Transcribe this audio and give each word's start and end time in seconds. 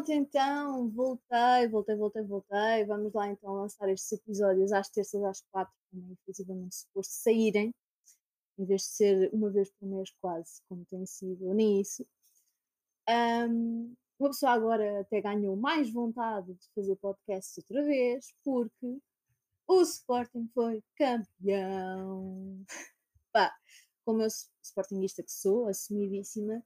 Pronto, 0.00 0.12
então, 0.12 0.88
voltei, 0.88 1.68
voltei, 1.68 1.94
voltei, 1.94 2.22
voltei. 2.22 2.84
Vamos 2.86 3.12
lá 3.12 3.28
então 3.28 3.52
lançar 3.52 3.86
estes 3.90 4.12
episódios 4.12 4.72
às 4.72 4.88
terças 4.88 5.22
às 5.22 5.42
quatro, 5.52 5.74
como 5.90 6.16
efetivamente 6.22 6.74
suposto 6.74 7.12
saírem, 7.12 7.74
em 8.58 8.64
vez 8.64 8.80
de 8.80 8.88
ser 8.88 9.30
uma 9.34 9.50
vez 9.50 9.70
por 9.72 9.86
mês 9.86 10.10
quase, 10.18 10.62
como 10.66 10.86
tem 10.86 11.04
sido, 11.04 11.52
nem 11.52 11.82
isso. 11.82 12.06
Um, 13.06 13.94
uma 14.18 14.30
pessoa 14.30 14.52
agora 14.52 15.00
até 15.00 15.20
ganhou 15.20 15.54
mais 15.54 15.92
vontade 15.92 16.54
de 16.54 16.70
fazer 16.74 16.96
podcast 16.96 17.60
outra 17.60 17.84
vez, 17.84 18.32
porque 18.42 18.98
o 19.68 19.82
Sporting 19.82 20.48
foi 20.54 20.82
campeão. 20.96 22.64
Pá, 23.32 23.54
como 24.02 24.22
eu 24.22 24.28
Sportingista 24.62 25.22
que 25.22 25.30
sou, 25.30 25.68
assumidíssima, 25.68 26.64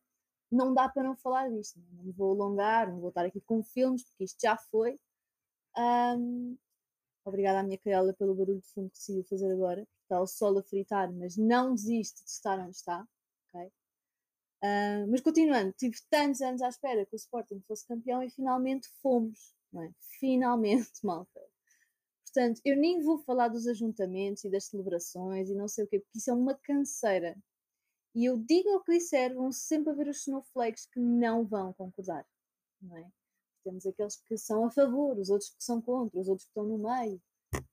não 0.50 0.72
dá 0.74 0.88
para 0.88 1.02
não 1.02 1.16
falar 1.16 1.50
disto. 1.50 1.78
Não, 1.78 2.00
é? 2.00 2.04
não 2.04 2.12
vou 2.12 2.32
alongar, 2.32 2.90
não 2.90 3.00
vou 3.00 3.08
estar 3.08 3.24
aqui 3.24 3.40
com 3.40 3.62
filmes, 3.62 4.04
porque 4.04 4.24
isto 4.24 4.40
já 4.40 4.56
foi. 4.56 4.98
Um, 5.76 6.56
obrigada 7.24 7.60
à 7.60 7.62
minha 7.62 7.78
cadela 7.78 8.12
pelo 8.14 8.34
barulho 8.34 8.60
de 8.60 8.68
fundo 8.68 8.90
que 8.90 8.96
decidiu 8.96 9.24
fazer 9.24 9.50
agora. 9.52 9.86
Está 10.02 10.20
o 10.20 10.26
sol 10.26 10.58
a 10.58 10.62
fritar, 10.62 11.12
mas 11.12 11.36
não 11.36 11.74
desiste 11.74 12.22
de 12.24 12.30
estar 12.30 12.58
onde 12.58 12.76
está. 12.76 13.06
Okay? 13.48 13.66
Uh, 14.62 15.06
mas 15.10 15.20
continuando, 15.20 15.72
tive 15.72 15.96
tantos 16.10 16.40
anos 16.40 16.62
à 16.62 16.68
espera 16.68 17.04
que 17.06 17.14
o 17.14 17.16
Sporting 17.16 17.60
fosse 17.66 17.86
campeão 17.86 18.22
e 18.22 18.30
finalmente 18.30 18.88
fomos. 19.02 19.54
É? 19.74 19.90
Finalmente, 20.20 20.90
malta. 21.02 21.40
Portanto, 22.24 22.60
eu 22.64 22.76
nem 22.76 23.00
vou 23.00 23.18
falar 23.18 23.48
dos 23.48 23.66
ajuntamentos 23.66 24.44
e 24.44 24.50
das 24.50 24.64
celebrações 24.64 25.50
e 25.50 25.54
não 25.54 25.68
sei 25.68 25.84
o 25.84 25.88
quê, 25.88 26.00
porque 26.00 26.18
isso 26.18 26.30
é 26.30 26.34
uma 26.34 26.54
canseira. 26.54 27.36
E 28.14 28.26
eu 28.26 28.38
digo 28.38 28.70
o 28.76 28.80
que 28.80 28.92
disser, 28.92 29.34
vão 29.34 29.50
sempre 29.50 29.90
haver 29.92 30.08
os 30.08 30.20
snowflakes 30.20 30.86
que 30.86 31.00
não 31.00 31.44
vão 31.44 31.72
concordar, 31.72 32.24
não 32.80 32.96
é? 32.96 33.10
Temos 33.64 33.84
aqueles 33.86 34.16
que 34.16 34.38
são 34.38 34.64
a 34.64 34.70
favor, 34.70 35.18
os 35.18 35.30
outros 35.30 35.50
que 35.50 35.64
são 35.64 35.82
contra, 35.82 36.20
os 36.20 36.28
outros 36.28 36.44
que 36.44 36.50
estão 36.50 36.64
no 36.64 36.78
meio, 36.78 37.20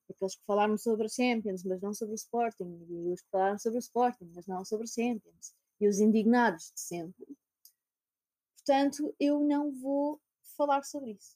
aqueles 0.10 0.36
que 0.36 0.46
falaram 0.46 0.78
sobre 0.80 1.06
a 1.06 1.10
Champions, 1.10 1.64
mas 1.64 1.80
não 1.80 1.94
sobre 1.94 2.14
o 2.14 2.16
Sporting, 2.16 2.88
e 2.90 3.14
os 3.14 3.22
que 3.22 3.30
falaram 3.30 3.60
sobre 3.60 3.78
o 3.78 3.80
Sporting, 3.80 4.32
mas 4.34 4.48
não 4.48 4.66
sobre 4.66 4.86
a 4.86 4.88
Champions, 4.88 5.54
e 5.80 5.88
os 5.88 6.00
indignados 6.00 6.72
de 6.74 6.82
sempre. 6.82 7.38
Portanto, 8.56 9.14
eu 9.20 9.40
não 9.42 9.72
vou 9.72 10.20
falar 10.58 10.84
sobre 10.84 11.12
isso. 11.12 11.36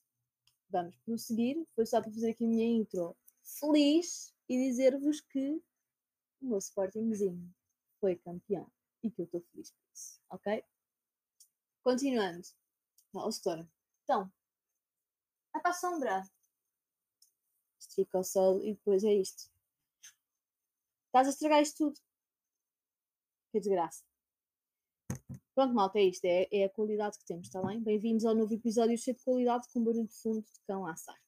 Vamos 0.69 0.95
prosseguir. 1.05 1.63
Foi 1.75 1.85
só 1.85 2.01
para 2.01 2.11
fazer 2.11 2.31
aqui 2.31 2.45
a 2.45 2.47
minha 2.47 2.65
intro 2.65 3.15
feliz 3.43 4.33
e 4.47 4.57
dizer-vos 4.67 5.21
que 5.21 5.61
o 6.41 6.47
meu 6.47 6.59
Sportingzinho 6.59 7.51
foi 7.99 8.15
campeão 8.15 8.69
e 9.05 9.11
que 9.11 9.21
eu 9.21 9.25
estou 9.25 9.41
feliz 9.41 9.71
por 9.71 9.85
isso, 9.93 10.19
ok? 10.29 10.63
Continuando. 11.83 12.47
Ó, 13.13 13.29
setor. 13.29 13.67
Então, 14.03 14.31
vai 15.53 15.61
para 15.61 15.71
a 15.71 15.73
sombra. 15.73 16.23
Isto 17.79 17.95
fica 17.95 18.17
ao 18.17 18.23
sol 18.23 18.63
e 18.63 18.73
depois 18.73 19.03
é 19.03 19.13
isto. 19.13 19.51
Estás 21.05 21.27
a 21.27 21.29
estragar 21.29 21.61
isto 21.61 21.77
tudo. 21.77 22.01
Que 23.51 23.59
desgraça. 23.59 24.03
Pronto, 25.53 25.73
malta, 25.73 25.99
é 25.99 26.03
isto. 26.03 26.25
É, 26.25 26.47
é 26.51 26.65
a 26.65 26.69
qualidade 26.69 27.17
que 27.19 27.25
temos, 27.25 27.47
está 27.47 27.61
bem? 27.61 27.81
Bem-vindos 27.81 28.25
ao 28.25 28.35
novo 28.35 28.53
episódio 28.53 28.97
cheio 28.97 29.15
de 29.15 29.23
qualidade 29.23 29.67
com 29.71 29.83
barulho 29.83 30.07
de 30.07 30.15
fundo 30.15 30.41
de 30.41 30.59
cão 30.67 30.85
a 30.85 30.91
assar. 30.91 31.24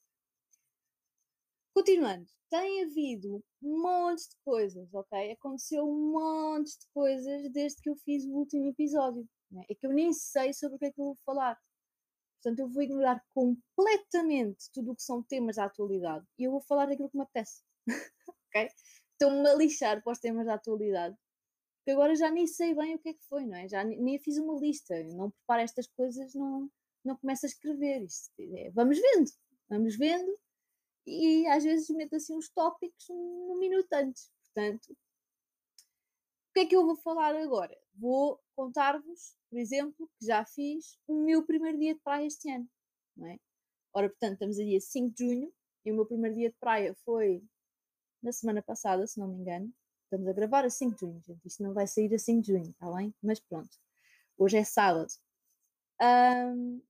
Continuando, 1.77 2.25
tem 2.49 2.85
havido 2.85 3.39
um 3.61 3.83
monte 3.83 4.27
de 4.27 4.35
coisas, 4.43 4.91
ok? 4.95 5.31
Aconteceu 5.33 5.87
um 5.87 6.11
monte 6.11 6.71
de 6.71 6.87
coisas 6.91 7.51
desde 7.51 7.79
que 7.83 7.89
eu 7.91 7.95
fiz 7.97 8.25
o 8.25 8.31
último 8.31 8.65
episódio. 8.65 9.29
Né? 9.51 9.63
É 9.69 9.75
que 9.75 9.85
eu 9.85 9.93
nem 9.93 10.11
sei 10.11 10.55
sobre 10.55 10.77
o 10.77 10.79
que 10.79 10.85
é 10.85 10.91
que 10.91 10.99
eu 10.99 11.05
vou 11.05 11.15
falar. 11.23 11.55
Portanto, 12.41 12.61
eu 12.61 12.67
vou 12.67 12.81
ignorar 12.81 13.23
completamente 13.31 14.71
tudo 14.73 14.91
o 14.91 14.95
que 14.95 15.03
são 15.03 15.21
temas 15.21 15.57
da 15.57 15.65
atualidade 15.65 16.25
e 16.39 16.45
eu 16.45 16.51
vou 16.51 16.61
falar 16.61 16.87
daquilo 16.87 17.11
que 17.11 17.17
me 17.17 17.21
apetece. 17.21 17.61
ok? 18.27 18.69
Estou-me 19.11 19.47
a 19.47 19.53
lixar 19.53 20.01
para 20.01 20.13
os 20.13 20.19
temas 20.19 20.47
da 20.47 20.55
atualidade. 20.55 21.15
Porque 21.77 21.91
agora 21.91 22.15
já 22.15 22.31
nem 22.31 22.47
sei 22.47 22.73
bem 22.73 22.95
o 22.95 22.99
que 22.99 23.09
é 23.09 23.13
que 23.13 23.23
foi, 23.29 23.45
não 23.45 23.55
é? 23.55 23.69
Já 23.69 23.83
nem 23.83 24.17
fiz 24.17 24.39
uma 24.39 24.59
lista. 24.59 24.95
não 25.13 25.29
preparo 25.29 25.61
estas 25.61 25.85
coisas, 25.89 26.33
não, 26.33 26.71
não 27.05 27.15
começo 27.17 27.45
a 27.45 27.49
escrever. 27.49 28.01
Isto 28.01 28.31
é, 28.39 28.71
vamos 28.71 28.97
vendo, 28.99 29.29
vamos 29.69 29.95
vendo 29.95 30.39
e 31.07 31.47
às 31.47 31.63
vezes 31.63 31.89
meto 31.89 32.15
assim 32.17 32.35
uns 32.35 32.49
tópicos 32.49 33.09
um 33.09 33.57
minuto 33.57 33.91
antes. 33.93 34.29
Portanto, 34.43 34.91
o 34.91 36.53
que 36.53 36.59
é 36.59 36.65
que 36.65 36.75
eu 36.75 36.85
vou 36.85 36.97
falar 36.97 37.35
agora? 37.35 37.75
Vou 37.95 38.39
contar-vos, 38.55 39.37
por 39.49 39.57
exemplo, 39.57 40.09
que 40.19 40.25
já 40.25 40.43
fiz 40.45 40.99
o 41.07 41.23
meu 41.23 41.45
primeiro 41.45 41.79
dia 41.79 41.93
de 41.95 42.01
praia 42.01 42.25
este 42.27 42.51
ano, 42.51 42.69
não 43.15 43.27
é? 43.27 43.39
Ora, 43.93 44.09
portanto, 44.09 44.33
estamos 44.33 44.59
a 44.59 44.63
dia 44.63 44.81
5 44.81 45.15
de 45.15 45.25
junho 45.25 45.53
e 45.85 45.91
o 45.91 45.95
meu 45.95 46.05
primeiro 46.05 46.35
dia 46.35 46.49
de 46.49 46.55
praia 46.59 46.93
foi 47.05 47.41
na 48.21 48.31
semana 48.31 48.61
passada, 48.61 49.07
se 49.07 49.19
não 49.19 49.29
me 49.29 49.37
engano. 49.37 49.73
Estamos 50.03 50.27
a 50.27 50.33
gravar 50.33 50.65
a 50.65 50.69
5 50.69 50.93
de 50.93 50.99
junho, 50.99 51.21
gente. 51.25 51.45
Isto 51.45 51.63
não 51.63 51.73
vai 51.73 51.87
sair 51.87 52.13
a 52.13 52.19
5 52.19 52.41
de 52.41 52.51
junho, 52.51 52.69
está 52.69 52.91
bem? 52.91 53.13
Mas 53.23 53.39
pronto. 53.39 53.69
Hoje 54.37 54.57
é 54.57 54.63
sábado. 54.63 55.11
Um, 56.01 56.81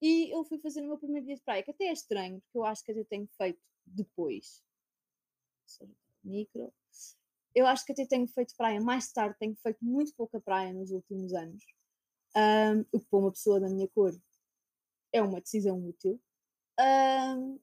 e 0.00 0.34
eu 0.34 0.44
fui 0.44 0.58
fazer 0.58 0.82
o 0.82 0.86
meu 0.86 0.98
primeiro 0.98 1.26
dia 1.26 1.36
de 1.36 1.42
praia, 1.42 1.62
que 1.62 1.70
até 1.70 1.86
é 1.86 1.92
estranho, 1.92 2.40
porque 2.40 2.58
eu 2.58 2.64
acho 2.64 2.84
que 2.84 2.92
até 2.92 3.04
tenho 3.04 3.28
feito 3.36 3.60
depois. 3.86 4.62
Micro. 6.22 6.72
Eu 7.54 7.66
acho 7.66 7.84
que 7.84 7.92
até 7.92 8.06
tenho 8.06 8.26
feito 8.26 8.54
praia 8.56 8.80
mais 8.80 9.12
tarde, 9.12 9.36
tenho 9.38 9.54
feito 9.56 9.78
muito 9.84 10.14
pouca 10.16 10.40
praia 10.40 10.72
nos 10.72 10.90
últimos 10.90 11.32
anos. 11.32 11.64
Um, 12.36 12.80
o 12.92 13.00
que 13.00 13.06
para 13.06 13.18
uma 13.18 13.30
pessoa 13.30 13.60
da 13.60 13.68
minha 13.68 13.88
cor 13.88 14.12
é 15.12 15.22
uma 15.22 15.40
decisão 15.40 15.78
útil. 15.86 16.20
Um, 16.80 17.60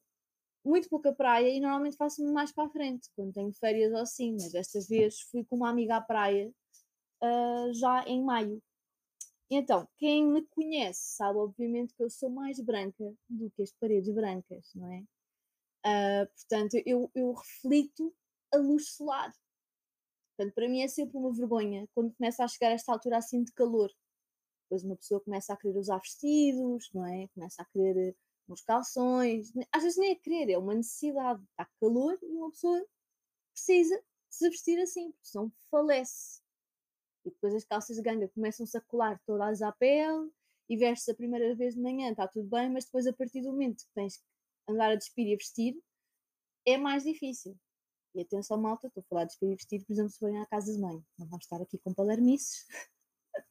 muito 0.63 0.87
pouca 0.87 1.13
praia 1.13 1.49
e 1.49 1.59
normalmente 1.59 1.97
faço 1.97 2.23
mais 2.31 2.51
para 2.51 2.65
a 2.65 2.69
frente, 2.69 3.09
quando 3.15 3.33
tenho 3.33 3.51
férias 3.53 3.91
ou 3.91 3.99
assim, 3.99 4.33
mas 4.33 4.51
desta 4.51 4.79
vez 4.87 5.19
fui 5.21 5.43
com 5.43 5.57
uma 5.57 5.69
amiga 5.69 5.97
à 5.97 6.01
praia 6.01 6.53
uh, 7.21 7.73
já 7.73 8.03
em 8.05 8.23
maio. 8.23 8.61
Então, 9.53 9.85
quem 9.97 10.25
me 10.25 10.43
conhece 10.43 11.15
sabe, 11.17 11.37
obviamente, 11.37 11.93
que 11.93 12.01
eu 12.01 12.09
sou 12.09 12.29
mais 12.29 12.57
branca 12.61 13.13
do 13.29 13.51
que 13.51 13.61
as 13.61 13.73
paredes 13.73 14.13
brancas, 14.13 14.71
não 14.73 14.89
é? 14.89 15.03
Uh, 15.85 16.25
portanto, 16.33 16.81
eu, 16.85 17.11
eu 17.13 17.33
reflito 17.33 18.15
a 18.53 18.57
luz 18.57 18.91
solar. 18.93 19.33
Portanto, 20.37 20.53
para 20.55 20.69
mim 20.69 20.81
é 20.81 20.87
sempre 20.87 21.17
uma 21.17 21.33
vergonha 21.33 21.85
quando 21.93 22.13
começa 22.13 22.45
a 22.45 22.47
chegar 22.47 22.69
a 22.69 22.75
esta 22.75 22.93
altura 22.93 23.17
assim 23.17 23.43
de 23.43 23.51
calor. 23.51 23.91
Depois 24.63 24.85
uma 24.85 24.95
pessoa 24.95 25.19
começa 25.19 25.51
a 25.51 25.57
querer 25.57 25.77
usar 25.77 25.99
vestidos, 25.99 26.89
não 26.93 27.05
é? 27.05 27.27
Começa 27.33 27.61
a 27.61 27.65
querer 27.65 28.15
uns 28.47 28.61
calções. 28.61 29.51
Às 29.69 29.83
vezes 29.83 29.97
nem 29.97 30.11
é 30.11 30.15
querer, 30.15 30.53
é 30.53 30.57
uma 30.57 30.75
necessidade. 30.75 31.43
Está 31.43 31.69
calor 31.79 32.17
e 32.21 32.37
uma 32.37 32.51
pessoa 32.51 32.87
precisa 33.53 34.01
se 34.29 34.49
vestir 34.49 34.79
assim, 34.79 35.11
porque 35.11 35.27
senão 35.27 35.51
falece. 35.69 36.41
E 37.25 37.29
depois 37.29 37.53
as 37.53 37.65
calças 37.65 37.95
de 37.95 38.01
ganga 38.01 38.27
começam-se 38.29 38.75
a 38.77 38.81
colar 38.81 39.19
todas 39.25 39.61
à 39.61 39.71
pele 39.71 40.31
e 40.69 40.77
vestes 40.77 41.09
a 41.09 41.13
primeira 41.13 41.53
vez 41.55 41.75
de 41.75 41.81
manhã, 41.81 42.11
está 42.11 42.27
tudo 42.27 42.47
bem, 42.47 42.69
mas 42.69 42.85
depois 42.85 43.05
a 43.05 43.13
partir 43.13 43.41
do 43.41 43.51
momento 43.51 43.83
que 43.83 43.93
tens 43.93 44.17
que 44.17 44.23
andar 44.69 44.91
a 44.91 44.95
despir 44.95 45.27
e 45.27 45.33
a 45.33 45.37
vestir, 45.37 45.77
é 46.65 46.77
mais 46.77 47.03
difícil. 47.03 47.57
E 48.13 48.21
atenção, 48.21 48.57
malta, 48.57 48.87
estou 48.87 49.01
a 49.01 49.07
falar 49.07 49.23
de 49.23 49.29
despir 49.29 49.49
e 49.49 49.55
vestir, 49.55 49.85
por 49.85 49.93
exemplo, 49.93 50.11
se 50.11 50.19
forem 50.19 50.39
à 50.39 50.45
casa 50.45 50.73
de 50.73 50.79
mãe. 50.79 51.03
Não 51.17 51.27
vamos 51.27 51.45
estar 51.45 51.61
aqui 51.61 51.77
com 51.77 51.93
palermices. 51.93 52.65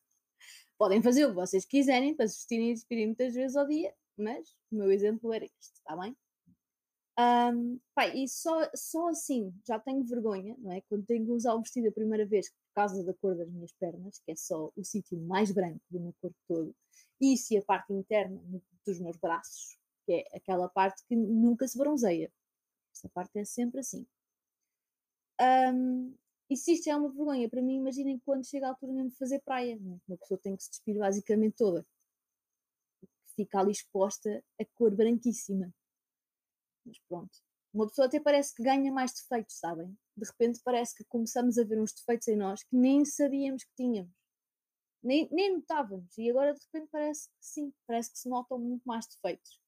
Podem 0.79 1.03
fazer 1.03 1.25
o 1.25 1.29
que 1.29 1.35
vocês 1.35 1.65
quiserem 1.65 2.15
para 2.15 2.29
se 2.29 2.37
vestirem 2.37 2.71
e 2.71 2.75
despirem 2.75 3.07
muitas 3.07 3.35
vezes 3.35 3.57
ao 3.57 3.67
dia, 3.67 3.95
mas 4.17 4.51
o 4.71 4.77
meu 4.77 4.91
exemplo 4.91 5.33
era 5.33 5.45
este, 5.45 5.75
está 5.75 5.97
bem? 5.97 6.17
Um, 7.19 7.79
pai, 7.95 8.17
e 8.17 8.29
só, 8.29 8.71
só 8.75 9.09
assim 9.09 9.53
já 9.67 9.79
tenho 9.79 10.03
vergonha, 10.05 10.57
não 10.59 10.73
é? 10.73 10.81
Quando 10.83 11.05
tenho 11.05 11.27
que 11.27 11.33
usar 11.33 11.55
o 11.55 11.61
vestido 11.61 11.89
a 11.89 11.93
primeira 11.93 12.25
vez 12.25 12.51
causa 12.75 13.03
da 13.05 13.15
cor 13.15 13.37
das 13.37 13.51
minhas 13.51 13.73
pernas, 13.73 14.19
que 14.19 14.33
é 14.33 14.37
só 14.37 14.71
o 14.77 14.85
sítio 14.85 15.19
mais 15.19 15.51
branco 15.53 15.81
do 15.91 16.01
meu 16.01 16.15
corpo 16.21 16.37
todo, 16.47 16.75
e 17.21 17.37
se 17.37 17.57
a 17.57 17.63
parte 17.63 17.93
interna 17.93 18.41
dos 18.85 18.99
meus 18.99 19.17
braços, 19.17 19.79
que 20.07 20.13
é 20.13 20.37
aquela 20.37 20.69
parte 20.69 21.05
que 21.07 21.15
nunca 21.15 21.67
se 21.69 21.77
bronzeia. 21.77 22.33
Essa 22.93 23.09
parte 23.09 23.39
é 23.39 23.45
sempre 23.45 23.81
assim. 23.81 24.07
Um, 25.41 26.15
e 26.49 26.57
se 26.57 26.73
isto 26.73 26.89
é 26.89 26.97
uma 26.97 27.09
vergonha 27.09 27.49
para 27.49 27.63
mim, 27.63 27.77
imaginem 27.77 28.19
quando 28.19 28.45
chega 28.45 28.67
a 28.67 28.71
altura 28.71 28.93
mesmo 28.93 29.11
de 29.11 29.17
fazer 29.17 29.41
praia, 29.41 29.79
não 29.81 29.95
é? 29.95 30.01
uma 30.09 30.19
pessoa 30.19 30.39
tem 30.39 30.57
que 30.57 30.65
se 30.65 30.71
despir 30.71 30.99
basicamente 30.99 31.57
toda. 31.57 31.87
Fica 33.37 33.61
ali 33.61 33.71
exposta 33.71 34.43
a 34.61 34.65
cor 34.75 34.95
branquíssima. 34.95 35.73
Mas 36.85 36.99
pronto. 37.09 37.39
Uma 37.73 37.87
pessoa 37.87 38.07
até 38.07 38.19
parece 38.19 38.55
que 38.55 38.63
ganha 38.63 38.93
mais 38.93 39.13
defeitos, 39.13 39.59
sabem? 39.59 39.97
De 40.17 40.27
repente 40.27 40.61
parece 40.65 40.95
que 40.95 41.05
começamos 41.05 41.57
a 41.57 41.65
ver 41.65 41.81
uns 41.81 41.93
defeitos 41.93 42.27
em 42.29 42.37
nós 42.37 42.63
que 42.65 42.77
nem 42.77 43.05
sabíamos 43.05 43.63
que 43.63 43.75
tínhamos. 43.77 44.13
Nem, 45.03 45.29
nem 45.31 45.55
notávamos. 45.55 46.17
E 46.19 46.29
agora 46.29 46.53
de 46.53 46.61
repente 46.65 46.91
parece 46.91 47.29
que 47.29 47.35
sim, 47.41 47.73
parece 47.87 48.13
que 48.13 48.19
se 48.19 48.29
notam 48.29 48.59
muito 48.59 48.83
mais 48.85 49.07
defeitos. 49.07 49.61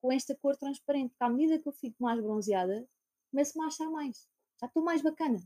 Com 0.00 0.12
esta 0.12 0.34
cor 0.36 0.56
transparente, 0.56 1.10
porque 1.10 1.24
à 1.24 1.28
medida 1.28 1.58
que 1.58 1.68
eu 1.68 1.72
fico 1.72 1.96
mais 2.02 2.20
bronzeada, 2.20 2.88
começo-me 3.30 3.64
a 3.64 3.68
achar 3.68 3.90
mais. 3.90 4.28
Já 4.60 4.66
estou 4.66 4.82
mais 4.84 5.02
bacana. 5.02 5.38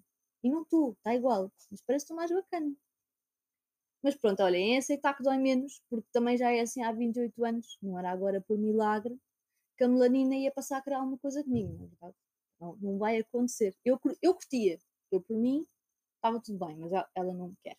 E 0.43 0.51
não 0.51 0.63
estou, 0.63 0.93
está 0.93 1.15
igual, 1.15 1.51
mas 1.71 1.81
parece 1.83 2.05
que 2.05 2.13
estou 2.13 2.17
mais 2.17 2.31
bacana. 2.31 2.75
Mas 4.03 4.15
pronto, 4.15 4.43
olha, 4.43 4.57
em 4.57 4.79
aceitar 4.79 5.15
que 5.15 5.23
dói 5.23 5.39
menos, 5.39 5.83
porque 5.91 6.07
também 6.13 6.37
já 6.37 6.53
é 6.53 6.61
assim 6.61 6.83
há 6.85 6.93
28 6.93 7.45
anos, 7.45 7.79
não 7.83 7.99
era 7.99 8.11
agora 8.11 8.41
por 8.41 8.57
milagre, 8.57 9.19
que 9.79 9.85
a 9.85 9.89
melanina 9.89 10.35
ia 10.35 10.51
passar 10.51 10.79
a 10.79 10.83
criar 10.83 10.99
alguma 10.99 11.19
coisa 11.19 11.43
comigo, 11.45 11.73
na 11.73 11.87
verdade. 11.87 12.17
Não, 12.61 12.77
não 12.77 12.99
vai 12.99 13.19
acontecer. 13.19 13.75
Eu, 13.85 13.99
eu 14.21 14.35
curtia, 14.35 14.79
eu 15.13 15.23
por 15.23 15.37
mim 15.37 15.65
estava 16.17 16.43
tudo 16.43 16.59
bem, 16.67 16.77
mas 16.77 16.93
ela 17.15 17.33
não 17.33 17.51
me 17.51 17.57
quer. 17.63 17.79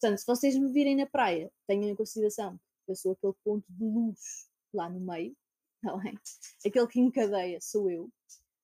Portanto, 0.00 0.18
se 0.18 0.26
vocês 0.26 0.58
me 0.58 0.72
virem 0.72 0.96
na 0.96 1.06
praia, 1.06 1.52
tenham 1.68 1.88
em 1.88 1.94
consideração 1.94 2.58
que 2.84 2.90
eu 2.90 2.96
sou 2.96 3.12
aquele 3.12 3.32
ponto 3.44 3.64
de 3.72 3.84
luz 3.84 4.50
lá 4.74 4.90
no 4.90 5.00
meio, 5.00 5.36
é? 6.64 6.68
Aquele 6.68 6.86
que 6.88 7.00
encadeia 7.00 7.60
sou 7.60 7.88
eu. 7.88 8.10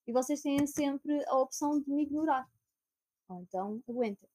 E 0.06 0.12
vocês 0.12 0.42
têm 0.42 0.66
sempre 0.66 1.24
a 1.28 1.38
opção 1.38 1.80
de 1.80 1.88
me 1.88 2.02
ignorar. 2.02 2.50
Ou 3.28 3.42
então 3.42 3.80
aguentem. 3.88 4.28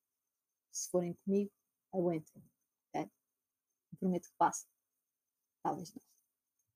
Se 0.71 0.89
forem 0.89 1.13
comigo, 1.25 1.51
aguentem. 1.93 2.41
Okay? 2.89 3.11
prometo 3.99 4.29
que 4.29 4.35
passa. 4.37 4.65
Talvez 5.61 5.93
não. 5.93 6.14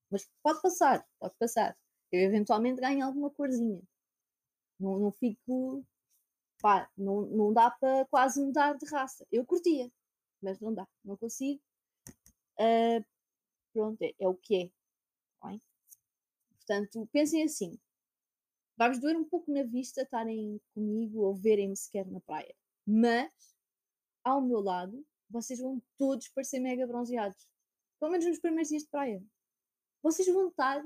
Mas 0.10 0.30
pode 0.42 0.62
passar, 0.62 1.08
pode 1.20 1.36
passar. 1.38 1.78
Eu 2.12 2.22
eventualmente 2.22 2.82
ganho 2.82 3.06
alguma 3.06 3.30
corzinha. 3.30 3.82
Não, 4.80 4.98
não 4.98 5.12
fico. 5.12 5.86
Pá, 6.62 6.90
não, 6.98 7.22
não 7.22 7.54
dá 7.54 7.72
para 7.72 8.06
quase 8.06 8.44
mudar 8.44 8.74
de 8.78 8.86
raça. 8.88 9.26
Eu 9.32 9.46
curtia, 9.46 9.92
mas 10.42 10.60
não 10.60 10.74
dá, 10.74 10.88
não 11.06 11.16
consigo. 11.18 11.62
Uh, 12.60 13.06
pronto, 13.74 14.02
é, 14.02 14.14
é, 14.20 14.28
o 14.28 14.36
que 14.36 14.64
é. 14.64 14.72
Tá 15.40 15.48
bem? 15.48 15.62
Portanto, 16.58 17.08
pensem 17.12 17.44
assim: 17.44 17.80
vai-vos 18.78 19.00
doer 19.00 19.18
um 19.18 19.24
pouco 19.24 19.52
na 19.52 19.64
vista 19.64 20.02
estarem 20.02 20.60
comigo 20.74 21.22
ou 21.22 21.36
verem-me 21.36 21.78
sequer 21.78 22.06
na 22.08 22.20
praia, 22.22 22.54
mas 22.86 23.32
ao 24.24 24.42
meu 24.42 24.60
lado 24.60 25.06
vocês 25.30 25.60
vão 25.60 25.82
todos 25.98 26.28
parecer 26.30 26.60
mega 26.60 26.86
bronzeados. 26.88 27.48
Pelo 28.00 28.12
menos 28.12 28.26
nos 28.26 28.40
primeiros 28.40 28.70
dias 28.70 28.84
de 28.84 28.90
praia. 28.90 29.24
Vocês 30.02 30.28
vão 30.28 30.50
estar 30.50 30.84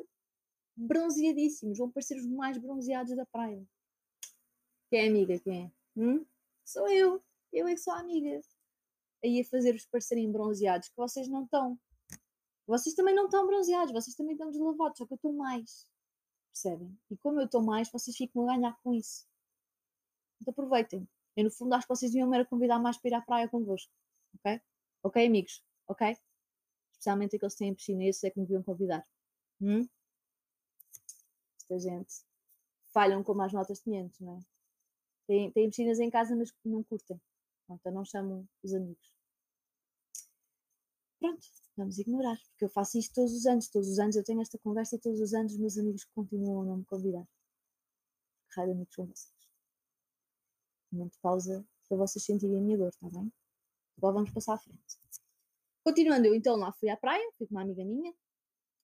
bronzeadíssimos, 0.76 1.78
vão 1.78 1.92
parecer 1.92 2.18
os 2.18 2.26
mais 2.26 2.58
bronzeados 2.58 3.16
da 3.16 3.26
praia. 3.26 3.64
Quem 4.90 5.06
é 5.06 5.08
amiga? 5.08 5.40
Quem 5.40 5.66
é? 5.66 5.72
Hum? 5.96 6.26
Sou 6.66 6.90
eu. 6.90 7.24
Eu 7.52 7.68
é 7.68 7.74
que 7.74 7.82
sou 7.82 7.94
a 7.94 8.00
amiga. 8.00 8.42
Aí 9.24 9.42
a 9.42 9.46
fazer-vos 9.46 9.86
parecerem 9.86 10.32
bronzeados, 10.32 10.90
que 10.90 10.98
vocês 10.98 11.28
não 11.28 11.44
estão. 11.46 11.80
Vocês 12.66 12.96
também 12.96 13.14
não 13.14 13.26
estão 13.26 13.46
bronzeados, 13.46 13.94
vocês 13.94 14.16
também 14.16 14.34
estão 14.34 14.50
deslavados, 14.50 14.98
só 14.98 15.06
que 15.06 15.14
eu 15.14 15.16
estou 15.16 15.34
mais. 15.34 15.88
Percebem? 16.52 16.98
E 17.10 17.18
como 17.18 17.40
eu 17.40 17.46
estou 17.46 17.62
mais, 17.62 17.92
vocês 17.92 18.16
ficam 18.16 18.50
a 18.50 18.56
ganhar 18.56 18.78
com 18.84 18.94
isso. 18.94 19.26
Então 20.42 20.52
aproveitem. 20.52 21.08
Eu, 21.36 21.46
no 21.46 21.52
fundo, 21.52 21.74
acho 21.74 21.88
que 21.88 21.96
vocês 21.96 22.12
deviam 22.12 22.30
me 22.30 22.46
convidar 22.46 22.80
mais 22.80 22.98
para 22.98 23.10
ir 23.10 23.14
à 23.14 23.22
praia 23.22 23.48
convosco. 23.50 23.92
Ok? 24.36 24.62
Ok, 25.04 25.26
amigos? 25.26 25.64
Ok? 25.88 26.16
Especialmente 27.04 27.36
aqueles 27.36 27.54
que 27.54 27.60
têm 27.60 27.76
piscina, 27.76 28.06
esses 28.06 28.24
é 28.24 28.30
que 28.30 28.40
me 28.40 28.46
deviam 28.46 28.64
convidar. 28.64 29.06
Hum? 29.60 29.86
Esta 31.58 31.78
gente 31.78 32.14
falham 32.94 33.22
como 33.22 33.42
as 33.42 33.52
notas 33.52 33.80
de 33.80 33.84
500, 33.84 34.20
não 34.22 34.38
é? 34.38 34.40
Têm, 35.28 35.52
têm 35.52 35.70
piscinas 35.70 36.00
em 36.00 36.10
casa, 36.10 36.34
mas 36.34 36.54
não 36.64 36.82
curtem. 36.82 37.20
Então 37.70 37.92
não 37.92 38.06
chamam 38.06 38.48
os 38.64 38.74
amigos. 38.74 39.06
Pronto, 41.20 41.46
vamos 41.76 42.00
ignorar, 42.00 42.38
porque 42.52 42.64
eu 42.64 42.70
faço 42.70 42.98
isto 42.98 43.14
todos 43.14 43.34
os 43.34 43.46
anos. 43.46 43.68
Todos 43.68 43.90
os 43.90 44.00
anos 44.00 44.16
eu 44.16 44.24
tenho 44.24 44.40
esta 44.40 44.58
conversa 44.60 44.96
e 44.96 45.00
todos 45.00 45.20
os 45.20 45.34
anos 45.34 45.52
os 45.52 45.60
meus 45.60 45.78
amigos 45.78 46.06
continuam 46.16 46.62
a 46.62 46.66
não 46.66 46.78
me 46.78 46.86
convidar. 46.86 47.28
Que 48.50 48.56
raio 48.56 48.70
de 48.70 48.76
amigos 48.76 48.96
são 48.96 49.06
vocês? 49.06 49.34
Momento 50.90 51.12
de 51.12 51.20
pausa 51.20 51.68
para 51.90 51.98
vocês 51.98 52.24
sentirem 52.24 52.60
a 52.60 52.62
minha 52.62 52.78
dor, 52.78 52.90
está 52.90 53.10
bem? 53.10 53.30
Agora 53.98 54.14
vamos 54.14 54.32
passar 54.32 54.54
à 54.54 54.58
frente. 54.58 55.03
Continuando, 55.84 56.28
eu 56.28 56.36
então 56.36 56.56
lá 56.56 56.72
fui 56.72 56.90
à 56.90 56.96
praia, 56.96 57.30
fui 57.38 57.46
com 57.46 57.56
uma 57.56 57.62
amiga 57.62 57.84
minha, 57.84 58.14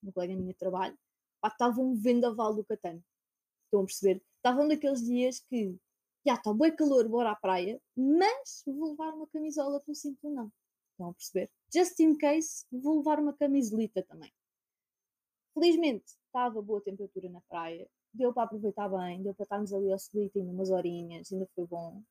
uma 0.02 0.12
colega 0.12 0.34
minha 0.34 0.52
de 0.52 0.58
trabalho, 0.58 0.98
estava 1.44 1.80
um 1.80 1.94
vendaval 1.94 2.54
do 2.54 2.64
Catano. 2.64 3.02
Estão 3.64 3.80
a 3.80 3.84
perceber? 3.84 4.22
Estavam 4.36 4.68
daqueles 4.68 5.02
dias 5.02 5.40
que, 5.40 5.78
já 6.26 6.34
está 6.34 6.52
bem 6.52 6.74
calor, 6.76 7.08
bora 7.08 7.30
à 7.30 7.36
praia, 7.36 7.80
mas 7.96 8.62
vou 8.66 8.90
levar 8.90 9.14
uma 9.14 9.26
camisola 9.28 9.80
pelo 9.80 9.94
simples 9.94 10.34
não. 10.34 10.52
Estão 10.92 11.08
a 11.08 11.14
perceber? 11.14 11.50
Just 11.72 11.98
in 12.00 12.16
case, 12.16 12.66
vou 12.70 12.98
levar 12.98 13.18
uma 13.18 13.32
camisolita 13.32 14.02
também. 14.02 14.30
Felizmente, 15.54 16.04
estava 16.26 16.60
boa 16.60 16.82
temperatura 16.82 17.30
na 17.30 17.40
praia, 17.42 17.88
deu 18.12 18.34
para 18.34 18.42
aproveitar 18.42 18.88
bem, 18.88 19.22
deu 19.22 19.34
para 19.34 19.44
estarmos 19.44 19.72
ali 19.72 19.90
ao 19.90 19.98
solito 19.98 20.38
ainda 20.38 20.52
umas 20.52 20.70
horinhas, 20.70 21.32
ainda 21.32 21.48
foi 21.54 21.66
bom. 21.66 22.02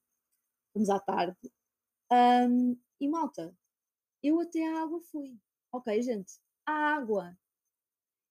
Fomos 0.73 0.89
à 0.89 0.99
tarde. 0.99 1.37
Um, 2.11 2.75
e 2.99 3.07
malta, 3.07 3.55
eu 4.23 4.39
até 4.39 4.65
à 4.67 4.81
água 4.81 4.99
fui. 5.11 5.37
Ok, 5.71 6.01
gente, 6.01 6.33
a 6.65 6.71
água. 6.95 7.37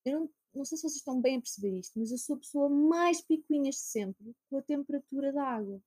Eu 0.04 0.20
não, 0.20 0.30
não 0.54 0.64
sei 0.64 0.76
se 0.76 0.82
vocês 0.82 0.96
estão 0.96 1.20
bem 1.20 1.36
a 1.36 1.40
perceber 1.40 1.78
isto, 1.78 1.98
mas 1.98 2.10
eu 2.10 2.18
sou 2.18 2.36
a 2.36 2.38
pessoa 2.38 2.68
mais 2.68 3.20
picuinhas 3.20 3.76
de 3.76 3.82
sempre 3.82 4.34
com 4.48 4.58
a 4.58 4.62
temperatura 4.62 5.32
da 5.32 5.44
água. 5.44 5.80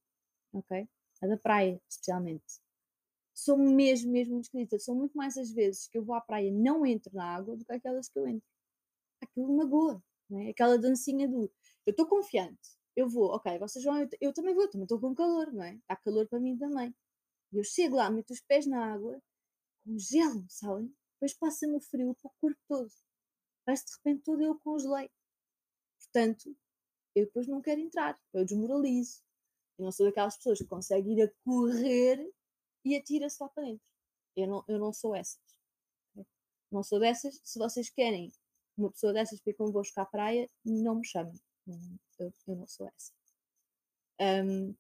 Ok? 0.54 0.88
A 1.22 1.28
da 1.28 1.38
praia, 1.38 1.82
especialmente. 1.90 2.62
Sou 3.34 3.58
mesmo, 3.58 4.12
mesmo 4.12 4.34
muito 4.34 4.46
esquisita. 4.46 4.80
São 4.80 4.96
muito 4.96 5.18
mais 5.18 5.38
as 5.38 5.52
vezes 5.52 5.88
que 5.88 5.98
eu 5.98 6.04
vou 6.04 6.16
à 6.16 6.22
praia 6.22 6.48
e 6.48 6.52
não 6.52 6.86
entro 6.86 7.14
na 7.16 7.26
água 7.26 7.56
do 7.56 7.66
que 7.66 7.74
aquelas 7.74 8.10
que 8.10 8.20
eu 8.20 8.28
entro. 8.28 8.48
Aquilo 9.22 9.56
magoa, 9.56 10.04
não 10.30 10.40
é? 10.40 10.50
Aquela 10.50 10.78
dancinha 10.78 11.28
do 11.28 11.52
eu 11.86 11.92
estou 11.92 12.08
confiante, 12.08 12.78
eu 12.96 13.10
vou, 13.10 13.32
ok, 13.32 13.58
vocês 13.58 13.84
vão, 13.84 14.00
eu, 14.00 14.10
eu 14.20 14.34
também 14.34 14.54
vou, 14.54 14.68
também 14.68 14.84
estou 14.84 15.00
com 15.00 15.16
calor, 15.16 15.52
não 15.52 15.64
é? 15.64 15.76
Está 15.76 15.96
calor 15.96 16.28
para 16.28 16.40
mim 16.40 16.58
também. 16.58 16.94
E 17.52 17.58
eu 17.58 17.64
chego 17.64 17.96
lá, 17.96 18.10
meto 18.10 18.32
os 18.32 18.42
pés 18.42 18.66
na 18.68 18.94
água, 18.94 19.22
congelo, 19.84 20.46
sabem? 20.50 20.94
Depois 21.14 21.34
passa-me 21.34 21.76
o 21.76 21.82
frio 21.82 22.16
para 22.16 22.30
o 22.30 22.34
corpo 22.40 22.60
todo. 22.68 22.92
Parece 23.66 23.86
de 23.86 23.92
repente 23.98 24.24
todo 24.24 24.42
eu 24.42 24.60
congelei. 24.60 25.10
Portanto, 26.00 26.56
eu 27.16 27.26
depois 27.26 27.48
não 27.48 27.62
quero 27.62 27.80
entrar, 27.80 28.20
eu 28.34 28.46
desmoralizo. 28.46 29.22
Eu 29.78 29.86
não 29.86 29.92
sou 29.92 30.06
daquelas 30.06 30.38
pessoas 30.38 30.60
que 30.60 30.66
conseguem 30.66 31.18
ir 31.18 31.24
a 31.24 31.32
correr 31.44 32.32
e 32.84 32.96
atira-se 32.96 33.42
lá 33.42 33.50
para 33.50 33.64
dentro. 33.64 33.86
Eu 34.36 34.48
não, 34.48 34.64
eu 34.68 34.80
não 34.80 34.94
sou 34.94 35.16
essas. 35.16 35.40
Não 36.72 36.84
sou 36.84 37.00
dessas. 37.00 37.40
Se 37.44 37.60
vocês 37.60 37.90
querem 37.90 38.32
uma 38.78 38.92
pessoa 38.92 39.14
dessas 39.14 39.40
para 39.40 39.52
ir 39.52 39.56
convosco 39.56 40.00
à 40.00 40.06
praia, 40.06 40.50
não 40.64 40.96
me 40.96 41.06
chamem. 41.06 41.40
Eu, 42.18 42.34
eu 42.48 42.56
não 42.56 42.68
sou 42.68 42.88
essa. 42.88 43.12
Um, 44.20 44.76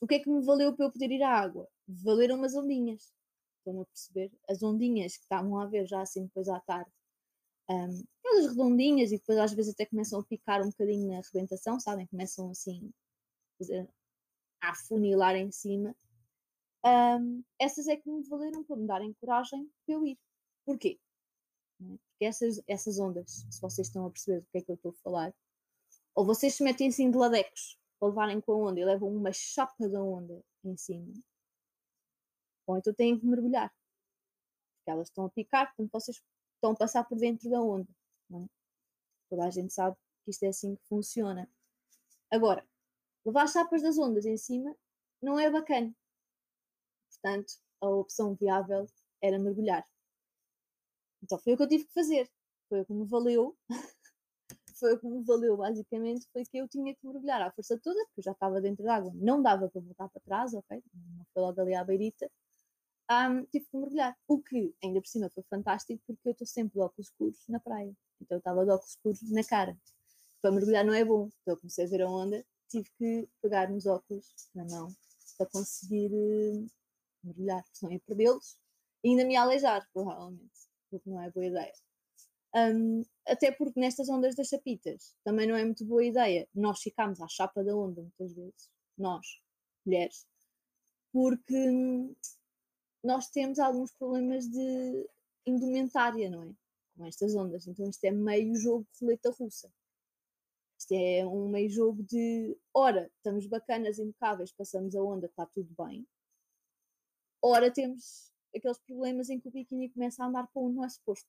o 0.00 0.06
que 0.06 0.16
é 0.16 0.18
que 0.18 0.28
me 0.28 0.44
valeu 0.44 0.74
para 0.74 0.86
eu 0.86 0.92
poder 0.92 1.10
ir 1.10 1.22
à 1.22 1.30
água? 1.30 1.68
Valeram 1.86 2.36
umas 2.36 2.54
ondinhas. 2.54 3.12
Estão 3.64 3.80
a 3.80 3.84
perceber? 3.84 4.32
As 4.48 4.62
ondinhas 4.62 5.16
que 5.16 5.22
estavam 5.22 5.58
a 5.58 5.66
ver 5.66 5.86
já 5.86 6.02
assim 6.02 6.24
depois 6.24 6.48
à 6.48 6.58
tarde. 6.60 6.90
Um, 7.70 8.02
aquelas 8.18 8.48
redondinhas 8.48 9.12
e 9.12 9.18
depois 9.18 9.38
às 9.38 9.52
vezes 9.52 9.72
até 9.72 9.86
começam 9.86 10.18
a 10.18 10.24
picar 10.24 10.60
um 10.62 10.70
bocadinho 10.70 11.08
na 11.08 11.18
arrebentação, 11.18 11.78
sabem? 11.78 12.06
Começam 12.08 12.50
assim 12.50 12.92
a 14.60 14.70
afunilar 14.70 15.36
em 15.36 15.50
cima. 15.52 15.94
Um, 16.84 17.44
essas 17.58 17.86
é 17.86 17.96
que 17.96 18.10
me 18.10 18.22
valeram 18.24 18.64
para 18.64 18.76
me 18.76 18.86
darem 18.86 19.12
coragem 19.14 19.70
para 19.86 19.94
eu 19.94 20.04
ir. 20.04 20.18
Porquê? 20.64 20.98
Porque 21.78 22.24
essas, 22.24 22.60
essas 22.66 22.98
ondas, 22.98 23.46
se 23.48 23.60
vocês 23.60 23.86
estão 23.86 24.06
a 24.06 24.10
perceber 24.10 24.40
do 24.40 24.46
que 24.50 24.58
é 24.58 24.60
que 24.60 24.70
eu 24.70 24.74
estou 24.74 24.90
a 24.90 25.02
falar, 25.02 25.34
ou 26.14 26.24
vocês 26.24 26.54
se 26.54 26.64
metem 26.64 26.88
assim 26.88 27.10
de 27.10 27.16
ladecos 27.16 27.78
para 27.98 28.08
levarem 28.08 28.40
com 28.40 28.52
a 28.52 28.70
onda 28.70 28.80
e 28.80 28.84
levam 28.84 29.08
uma 29.08 29.32
chapa 29.32 29.88
da 29.88 30.02
onda 30.02 30.44
em 30.64 30.76
cima, 30.76 31.12
ou 32.72 32.78
então 32.78 32.92
têm 32.94 33.18
que 33.18 33.26
mergulhar, 33.26 33.72
porque 34.76 34.90
elas 34.90 35.08
estão 35.08 35.26
a 35.26 35.30
picar, 35.30 35.66
portanto 35.74 35.92
vocês 35.92 36.22
estão 36.54 36.72
a 36.72 36.76
passar 36.76 37.04
por 37.04 37.18
dentro 37.18 37.50
da 37.50 37.60
onda. 37.60 37.88
É? 38.32 38.46
Toda 39.28 39.46
a 39.46 39.50
gente 39.50 39.72
sabe 39.72 39.96
que 40.24 40.30
isto 40.30 40.42
é 40.44 40.48
assim 40.48 40.76
que 40.76 40.84
funciona. 40.86 41.48
Agora, 42.30 42.66
levar 43.24 43.46
chapas 43.48 43.82
das 43.82 43.98
ondas 43.98 44.26
em 44.26 44.36
cima 44.36 44.76
não 45.20 45.38
é 45.38 45.50
bacana. 45.50 45.94
Portanto, 47.10 47.54
a 47.80 47.88
opção 47.88 48.34
viável 48.34 48.86
era 49.20 49.38
mergulhar. 49.38 49.86
Então 51.22 51.38
foi 51.38 51.54
o 51.54 51.56
que 51.56 51.62
eu 51.62 51.68
tive 51.68 51.84
que 51.84 51.92
fazer. 51.92 52.30
Foi 52.68 52.80
o 52.80 52.86
que 52.86 52.92
me 52.92 53.06
valeu 53.06 53.56
foi 54.82 54.94
o 54.94 54.98
que 54.98 55.06
me 55.06 55.22
valeu 55.22 55.56
basicamente, 55.56 56.26
foi 56.32 56.44
que 56.44 56.58
eu 56.58 56.66
tinha 56.66 56.92
que 56.92 57.06
mergulhar 57.06 57.40
à 57.40 57.52
força 57.52 57.78
toda, 57.78 58.04
porque 58.06 58.18
eu 58.18 58.24
já 58.24 58.32
estava 58.32 58.60
dentro 58.60 58.84
da 58.84 58.96
água, 58.96 59.12
não 59.14 59.40
dava 59.40 59.68
para 59.68 59.80
voltar 59.80 60.08
para 60.08 60.20
trás, 60.22 60.52
ok? 60.54 60.82
Não 60.92 61.24
foi 61.32 61.42
logo 61.42 61.60
ali 61.60 61.72
à 61.72 61.84
beirita. 61.84 62.28
Um, 63.12 63.44
tive 63.46 63.66
que 63.66 63.76
mergulhar. 63.76 64.16
O 64.26 64.40
que, 64.40 64.74
ainda 64.82 65.00
por 65.00 65.08
cima, 65.08 65.28
foi 65.30 65.42
fantástico, 65.44 66.02
porque 66.06 66.28
eu 66.28 66.32
estou 66.32 66.46
sempre 66.46 66.74
de 66.74 66.80
óculos 66.80 67.08
escuros 67.08 67.44
na 67.48 67.60
praia. 67.60 67.94
Então 68.20 68.36
eu 68.36 68.38
estava 68.38 68.64
de 68.64 68.70
óculos 68.70 68.90
escuros 68.90 69.30
na 69.30 69.44
cara. 69.44 69.76
Para 70.40 70.52
mergulhar 70.52 70.84
não 70.84 70.94
é 70.94 71.04
bom. 71.04 71.28
Então 71.42 71.54
eu 71.54 71.56
comecei 71.56 71.84
a 71.84 71.88
ver 71.88 72.02
a 72.02 72.08
onda, 72.08 72.44
tive 72.68 72.88
que 72.98 73.28
pegar 73.42 73.70
nos 73.70 73.86
óculos 73.86 74.34
na 74.54 74.64
mão 74.64 74.88
para 75.36 75.46
conseguir 75.46 76.10
uh, 76.12 76.66
mergulhar, 77.22 77.64
senão 77.72 77.92
ia 77.92 78.00
perdê-los 78.00 78.56
e 79.04 79.10
ainda 79.10 79.24
me 79.24 79.36
aleijar, 79.36 79.86
provavelmente, 79.92 80.68
porque 80.90 81.10
não 81.10 81.20
é 81.20 81.30
boa 81.30 81.46
ideia. 81.46 81.72
Um, 82.54 83.02
até 83.26 83.50
porque 83.50 83.80
nestas 83.80 84.08
ondas 84.08 84.34
das 84.34 84.48
chapitas 84.48 85.14
também 85.24 85.46
não 85.46 85.56
é 85.56 85.64
muito 85.64 85.86
boa 85.86 86.04
ideia 86.04 86.46
nós 86.54 86.80
ficarmos 86.80 87.18
à 87.20 87.26
chapa 87.26 87.64
da 87.64 87.74
onda 87.74 88.02
muitas 88.02 88.34
vezes, 88.34 88.70
nós, 88.96 89.26
mulheres, 89.86 90.26
porque 91.12 92.14
nós 93.02 93.28
temos 93.28 93.58
alguns 93.58 93.92
problemas 93.92 94.46
de 94.48 95.08
indumentária, 95.46 96.30
não 96.30 96.44
é? 96.44 96.54
Com 96.96 97.06
estas 97.06 97.34
ondas. 97.34 97.66
Então 97.66 97.88
isto 97.88 98.04
é 98.04 98.10
meio 98.10 98.54
jogo 98.54 98.86
de 98.92 99.04
roleta 99.04 99.30
russa. 99.30 99.72
Isto 100.78 100.92
é 100.92 101.26
um 101.26 101.48
meio 101.48 101.70
jogo 101.70 102.02
de, 102.02 102.56
ora, 102.74 103.10
estamos 103.16 103.46
bacanas, 103.46 103.98
impecáveis, 103.98 104.52
passamos 104.52 104.94
a 104.96 105.02
onda, 105.02 105.26
está 105.26 105.46
tudo 105.46 105.72
bem. 105.84 106.06
Ora, 107.40 107.70
temos 107.72 108.32
aqueles 108.54 108.78
problemas 108.78 109.30
em 109.30 109.40
que 109.40 109.48
o 109.48 109.52
biquíni 109.52 109.90
começa 109.90 110.22
a 110.22 110.26
andar 110.26 110.46
para 110.48 110.62
onde 110.62 110.76
não 110.76 110.84
é 110.84 110.88
suposto. 110.88 111.28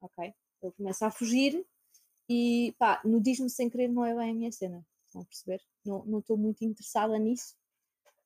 Ok? 0.00 0.34
Ele 0.62 0.72
começa 0.72 1.06
a 1.06 1.10
fugir 1.10 1.66
e 2.28 2.74
pá, 2.78 3.00
nudismo 3.04 3.48
sem 3.48 3.70
querer 3.70 3.88
não 3.88 4.04
é 4.04 4.14
bem 4.14 4.30
a 4.30 4.34
minha 4.34 4.52
cena. 4.52 4.86
Estão 5.06 5.22
a 5.22 5.24
perceber? 5.24 5.62
Não 5.84 6.18
estou 6.18 6.36
muito 6.36 6.64
interessada 6.64 7.18
nisso. 7.18 7.56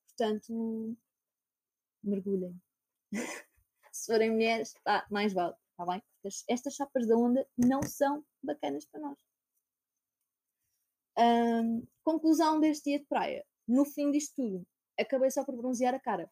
Portanto, 0.07 0.97
mergulhem. 2.03 2.59
Se 3.91 4.11
forem 4.11 4.31
mulheres, 4.31 4.73
pá, 4.83 5.05
mais 5.09 5.33
vale, 5.33 5.55
está 5.71 5.85
bem? 5.85 6.01
Porque 6.21 6.35
estas 6.49 6.73
chapas 6.73 7.07
da 7.07 7.15
onda 7.15 7.47
não 7.57 7.83
são 7.83 8.25
bacanas 8.41 8.85
para 8.85 9.01
nós. 9.01 9.17
Um, 11.17 11.85
conclusão 12.03 12.59
deste 12.59 12.89
dia 12.89 12.99
de 12.99 13.05
praia. 13.05 13.45
No 13.67 13.85
fim 13.85 14.11
disto 14.11 14.35
tudo, 14.35 14.67
acabei 14.99 15.29
só 15.29 15.45
por 15.45 15.55
bronzear 15.55 15.93
a 15.93 15.99
cara. 15.99 16.29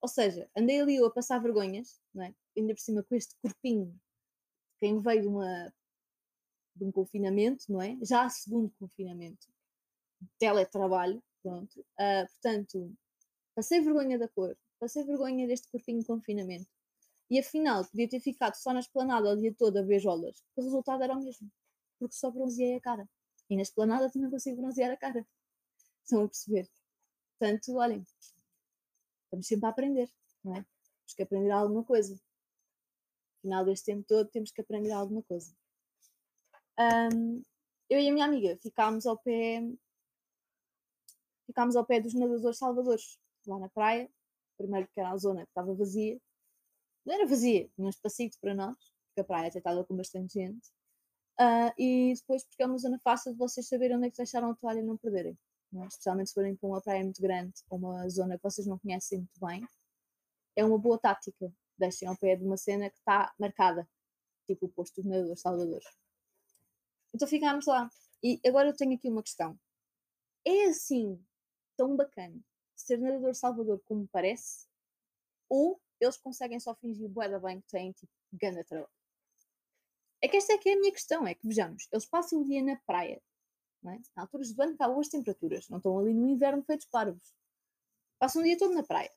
Ou 0.00 0.08
seja, 0.08 0.50
andei 0.56 0.80
ali 0.80 0.96
eu 0.96 1.06
a 1.06 1.12
passar 1.12 1.38
vergonhas, 1.38 2.00
não 2.12 2.24
é? 2.24 2.34
ainda 2.56 2.74
por 2.74 2.80
cima 2.80 3.02
com 3.02 3.14
este 3.14 3.34
corpinho 3.42 3.98
quem 4.80 5.00
veio 5.00 5.22
de, 5.22 5.28
uma, 5.28 5.74
de 6.76 6.84
um 6.84 6.92
confinamento, 6.92 7.64
não 7.70 7.80
é? 7.80 7.96
Já 8.02 8.28
segundo 8.28 8.70
confinamento, 8.78 9.46
teletrabalho, 10.38 11.22
pronto. 11.42 11.80
Uh, 11.98 12.26
portanto, 12.32 12.94
passei 13.54 13.80
vergonha 13.80 14.18
da 14.18 14.28
cor, 14.28 14.54
passei 14.78 15.04
vergonha 15.04 15.46
deste 15.46 15.68
corpinho 15.68 16.00
de 16.00 16.06
confinamento. 16.06 16.68
E 17.30 17.38
afinal, 17.38 17.84
podia 17.86 18.08
ter 18.08 18.20
ficado 18.20 18.54
só 18.54 18.72
na 18.72 18.80
esplanada 18.80 19.30
o 19.30 19.36
dia 19.36 19.54
todo 19.54 19.78
a 19.78 19.82
beijolas. 19.82 20.42
O 20.56 20.62
resultado 20.62 21.02
era 21.02 21.14
o 21.14 21.22
mesmo, 21.22 21.50
porque 21.98 22.14
só 22.14 22.30
bronzeei 22.30 22.76
a 22.76 22.80
cara. 22.80 23.08
E 23.48 23.56
na 23.56 23.62
esplanada 23.62 24.10
também 24.10 24.30
consigo 24.30 24.60
bronzear 24.60 24.90
a 24.90 24.96
cara. 24.96 25.26
Estão 26.02 26.24
a 26.24 26.28
perceber? 26.28 26.68
Portanto, 27.38 27.74
olhem, 27.76 28.06
estamos 29.24 29.46
sempre 29.46 29.66
a 29.66 29.70
aprender, 29.70 30.10
não 30.42 30.56
é? 30.56 30.62
Temos 30.62 31.14
que 31.16 31.22
aprender 31.22 31.50
alguma 31.50 31.84
coisa. 31.84 32.14
No 32.14 32.20
final 33.42 33.64
deste 33.64 33.86
tempo 33.86 34.04
todo, 34.06 34.30
temos 34.30 34.50
que 34.50 34.60
aprender 34.60 34.92
alguma 34.92 35.22
coisa. 35.22 35.54
Um, 36.78 37.42
eu 37.88 38.00
e 38.00 38.08
a 38.08 38.12
minha 38.12 38.24
amiga 38.24 38.56
ficámos 38.56 39.06
ao 39.06 39.18
pé 39.18 39.62
ficámos 41.46 41.76
ao 41.76 41.84
pé 41.84 42.00
dos 42.00 42.14
nadadores 42.14 42.58
salvadores, 42.58 43.18
lá 43.46 43.58
na 43.58 43.68
praia, 43.68 44.10
primeiro 44.56 44.88
que 44.92 45.00
era 45.00 45.10
a 45.10 45.16
zona 45.16 45.42
que 45.42 45.50
estava 45.50 45.74
vazia, 45.74 46.18
não 47.04 47.14
era 47.14 47.26
vazia, 47.26 47.68
tinha 47.74 47.86
um 47.86 47.90
espacito 47.90 48.38
para 48.40 48.54
nós, 48.54 48.76
porque 49.08 49.20
a 49.20 49.24
praia 49.24 49.48
até 49.48 49.58
estava 49.58 49.84
com 49.84 49.96
bastante 49.96 50.34
gente, 50.34 50.68
uh, 51.40 51.72
e 51.78 52.14
depois 52.14 52.44
porque 52.44 52.62
é 52.62 52.66
uma 52.66 52.78
zona 52.78 52.98
fácil 53.00 53.32
de 53.32 53.38
vocês 53.38 53.68
saberem 53.68 53.96
onde 53.96 54.06
é 54.06 54.10
que 54.10 54.16
deixaram 54.16 54.50
a 54.50 54.54
toalha 54.54 54.80
e 54.80 54.82
não 54.82 54.96
perderem, 54.96 55.38
não 55.70 55.84
é? 55.84 55.86
especialmente 55.86 56.28
se 56.28 56.34
forem 56.34 56.56
para 56.56 56.68
uma 56.68 56.80
praia 56.80 57.04
muito 57.04 57.20
grande, 57.20 57.52
ou 57.68 57.78
uma 57.78 58.08
zona 58.08 58.36
que 58.36 58.42
vocês 58.42 58.66
não 58.66 58.78
conhecem 58.78 59.18
muito 59.18 59.40
bem, 59.46 59.66
é 60.56 60.64
uma 60.64 60.78
boa 60.78 60.98
tática, 60.98 61.52
deixem 61.76 62.08
ao 62.08 62.16
pé 62.16 62.36
de 62.36 62.44
uma 62.44 62.56
cena 62.56 62.88
que 62.88 62.96
está 62.96 63.34
marcada, 63.38 63.88
tipo 64.46 64.66
o 64.66 64.68
posto 64.68 65.02
dos 65.02 65.10
nadadores 65.10 65.40
salvadores. 65.40 65.86
Então 67.12 67.28
ficámos 67.28 67.66
lá. 67.66 67.88
E 68.22 68.40
agora 68.46 68.68
eu 68.68 68.76
tenho 68.76 68.94
aqui 68.94 69.08
uma 69.08 69.22
questão. 69.22 69.58
É 70.44 70.64
assim 70.64 71.22
tão 71.76 71.96
bacana 71.96 72.40
ser 72.84 72.98
nadador 72.98 73.34
salvador 73.34 73.80
como 73.84 74.06
parece? 74.08 74.66
Ou 75.48 75.80
eles 76.00 76.16
conseguem 76.16 76.60
só 76.60 76.74
fingir 76.74 77.08
bué 77.08 77.38
bem 77.38 77.60
que 77.60 77.68
têm 77.68 77.92
tipo 77.92 78.12
ganda 78.32 78.64
trabalho? 78.64 78.90
É 80.22 80.28
que 80.28 80.36
esta 80.36 80.54
é 80.54 80.58
que 80.58 80.68
é 80.70 80.72
a 80.72 80.80
minha 80.80 80.92
questão, 80.92 81.26
é 81.26 81.34
que 81.34 81.46
vejamos, 81.46 81.86
eles 81.92 82.06
passam 82.06 82.40
o 82.40 82.44
dia 82.44 82.62
na 82.62 82.76
praia, 82.86 83.22
não 83.82 83.92
é? 83.92 84.00
na 84.16 84.22
alturas 84.22 84.52
do 84.52 84.62
ano 84.62 84.72
está 84.72 84.88
boas 84.88 85.08
temperaturas, 85.08 85.68
não 85.68 85.78
estão 85.78 85.98
ali 85.98 86.14
no 86.14 86.28
inverno 86.28 86.62
feitos 86.62 86.86
parvos. 86.86 87.34
Passam 88.18 88.40
o 88.40 88.44
dia 88.44 88.56
todo 88.56 88.72
na 88.72 88.82
praia. 88.82 89.12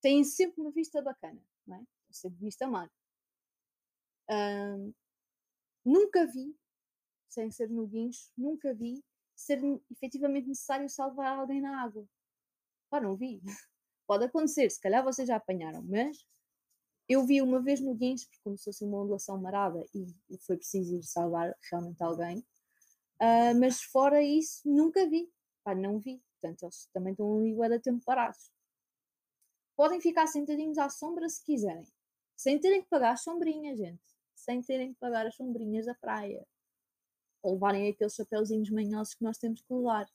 Têm 0.00 0.24
sempre 0.24 0.60
uma 0.62 0.70
vista 0.70 1.02
bacana, 1.02 1.42
não 1.66 1.76
é? 1.76 1.86
Sempre 2.10 2.38
vista 2.40 2.66
mar. 2.66 2.90
nunca 5.84 6.26
vi 6.26 6.56
sem 7.28 7.50
ser 7.50 7.68
no 7.68 7.86
guincho, 7.86 8.30
nunca 8.36 8.72
vi 8.72 9.04
ser 9.34 9.60
efetivamente 9.90 10.48
necessário 10.48 10.88
salvar 10.88 11.38
alguém 11.38 11.60
na 11.60 11.82
água. 11.82 12.08
Pá, 12.90 13.00
não 13.00 13.16
vi. 13.16 13.40
Pode 14.06 14.24
acontecer, 14.24 14.70
se 14.70 14.80
calhar 14.80 15.04
vocês 15.04 15.28
já 15.28 15.36
apanharam, 15.36 15.82
mas 15.82 16.26
eu 17.08 17.26
vi 17.26 17.42
uma 17.42 17.60
vez 17.60 17.80
no 17.80 17.94
guincho, 17.94 18.26
porque 18.26 18.40
começou-se 18.42 18.84
uma 18.84 19.02
ondulação 19.02 19.40
marada 19.40 19.84
e 19.94 20.06
foi 20.40 20.56
preciso 20.56 20.96
ir 20.96 21.02
salvar 21.02 21.54
realmente 21.70 22.02
alguém. 22.02 22.38
Uh, 23.20 23.58
mas 23.58 23.82
fora 23.82 24.22
isso, 24.22 24.62
nunca 24.64 25.08
vi. 25.08 25.30
Pá, 25.64 25.74
não 25.74 25.98
vi. 25.98 26.22
Portanto, 26.40 26.62
eles 26.62 26.88
também 26.92 27.12
estão 27.12 27.38
ali 27.38 27.74
a 27.74 27.80
tempo 27.80 28.04
parados. 28.04 28.50
Podem 29.76 30.00
ficar 30.00 30.26
sentadinhos 30.26 30.78
à 30.78 30.88
sombra 30.88 31.28
se 31.28 31.42
quiserem. 31.44 31.86
Sem 32.36 32.58
terem 32.60 32.82
que 32.82 32.88
pagar 32.88 33.12
as 33.12 33.22
sombrinhas, 33.22 33.78
gente. 33.78 34.02
Sem 34.34 34.62
terem 34.62 34.92
que 34.92 34.98
pagar 34.98 35.26
as 35.26 35.34
sombrinhas 35.34 35.86
da 35.86 35.94
praia 35.94 36.46
ou 37.42 37.54
levarem 37.54 37.88
aqueles 37.88 38.14
chapéuzinhos 38.14 38.70
manhosos 38.70 39.14
que 39.14 39.24
nós 39.24 39.38
temos 39.38 39.62
que 39.62 39.72
levar. 39.72 40.06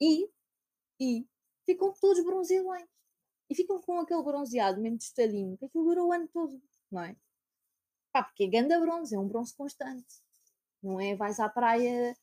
E, 0.00 0.28
e 1.00 1.26
ficam 1.64 1.92
todos 1.92 2.22
bronzeados. 2.24 2.88
E 3.48 3.54
ficam 3.54 3.80
com 3.80 4.00
aquele 4.00 4.22
bronzeado 4.22 4.80
mesmo 4.80 4.98
tostadinho, 4.98 5.56
que 5.56 5.66
aquilo 5.66 5.84
dura 5.84 6.04
o 6.04 6.12
ano 6.12 6.28
todo, 6.28 6.60
não 6.90 7.02
é? 7.02 7.16
Pá, 8.12 8.24
porque 8.24 8.44
é 8.44 8.46
ganda 8.48 8.80
bronze, 8.80 9.14
é 9.14 9.18
um 9.18 9.28
bronze 9.28 9.54
constante. 9.54 10.22
Não 10.82 11.00
é 11.00 11.14
vais 11.14 11.38
à 11.38 11.48
praia 11.48 12.16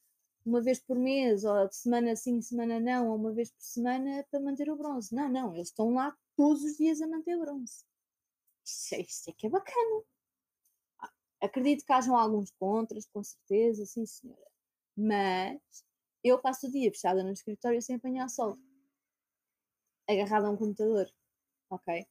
uma 0.46 0.62
vez 0.62 0.80
por 0.80 0.98
mês, 0.98 1.44
ou 1.46 1.68
de 1.68 1.75
semana 1.75 2.15
sim, 2.15 2.42
semana 2.42 2.80
não, 2.80 3.10
ou 3.10 3.15
uma 3.15 3.32
vez 3.32 3.51
por 3.51 3.62
semana 3.63 4.25
para 4.30 4.39
manter 4.39 4.70
o 4.70 4.75
bronze. 4.75 5.13
Não, 5.15 5.30
não, 5.30 5.53
eles 5.53 5.70
estão 5.70 5.94
lá 5.94 6.15
todos 6.36 6.63
os 6.63 6.77
dias 6.77 7.01
a 7.01 7.08
manter 7.08 7.36
o 7.38 7.39
bronze. 7.42 7.86
Isso, 8.65 8.96
é, 8.96 9.01
isso 9.01 9.30
é 9.30 9.34
que 9.34 9.48
é 9.48 9.50
bacana. 9.50 10.03
Acredito 11.42 11.86
que 11.86 11.94
hajam 11.94 12.15
alguns 12.18 12.51
contras, 12.51 13.06
com 13.08 13.24
certeza, 13.24 13.86
sim 13.86 14.06
senhora. 14.06 14.51
Mas 14.96 15.60
eu 16.24 16.39
passo 16.39 16.68
o 16.68 16.72
dia 16.72 16.89
fechada 16.92 17.24
no 17.24 17.32
escritório 17.32 17.82
sem 17.82 17.96
apanhar 17.96 18.30
sol. 18.30 18.58
Agarrada 20.08 20.48
a 20.48 20.51
um 20.51 20.58
computador. 20.58 21.12
Ok? 21.70 22.08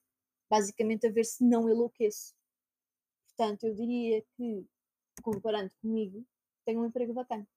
Basicamente 0.51 1.07
a 1.07 1.11
ver 1.11 1.25
se 1.25 1.43
não 1.45 1.69
enlouqueço. 1.69 2.35
Portanto, 3.29 3.65
eu 3.65 3.75
diria 3.75 4.23
que, 4.37 4.67
comparando 5.23 5.71
comigo, 5.81 6.27
tenho 6.65 6.81
um 6.81 6.87
emprego 6.87 7.15
bacana. 7.15 7.49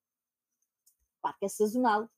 Claro 1.22 1.38
que 1.38 1.46
é 1.46 1.50
sazonal. 1.50 2.10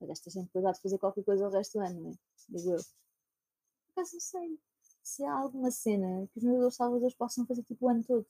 Mas 0.00 0.10
esta 0.10 0.30
gente 0.30 0.46
depois 0.46 0.64
há 0.64 0.72
de 0.72 0.80
fazer 0.80 0.98
qualquer 0.98 1.24
coisa 1.24 1.48
o 1.48 1.50
resto 1.50 1.78
do 1.78 1.84
ano, 1.84 2.00
não 2.00 2.10
é? 2.10 2.14
Digo 2.48 2.72
eu. 2.72 2.76
Por 2.76 3.92
acaso 3.92 4.14
não 4.14 4.20
sei 4.20 4.60
se 5.02 5.24
há 5.24 5.32
alguma 5.32 5.70
cena 5.70 6.28
que 6.28 6.38
os 6.38 6.44
meus 6.44 6.76
salvadores 6.76 7.14
possam 7.14 7.46
fazer 7.46 7.62
tipo 7.62 7.86
o 7.86 7.88
ano 7.88 8.04
todo 8.04 8.26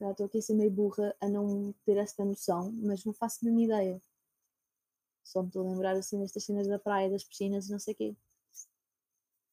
calhar 0.00 0.12
estou 0.12 0.26
aqui 0.26 0.38
a 0.38 0.42
ser 0.42 0.54
meio 0.54 0.70
burra 0.70 1.14
a 1.20 1.28
não 1.28 1.72
ter 1.84 1.96
esta 1.98 2.24
noção, 2.24 2.72
mas 2.72 3.04
não 3.04 3.12
faço 3.12 3.44
nenhuma 3.44 3.62
ideia. 3.62 4.02
Só 5.22 5.42
me 5.42 5.48
estou 5.48 5.64
a 5.64 5.70
lembrar 5.70 5.96
assim 5.96 6.18
destas 6.18 6.44
cenas 6.44 6.66
da 6.66 6.78
praia, 6.78 7.10
das 7.10 7.22
piscinas 7.22 7.68
e 7.68 7.72
não 7.72 7.78
sei 7.78 7.94
o 7.94 7.96
quê. 7.96 8.16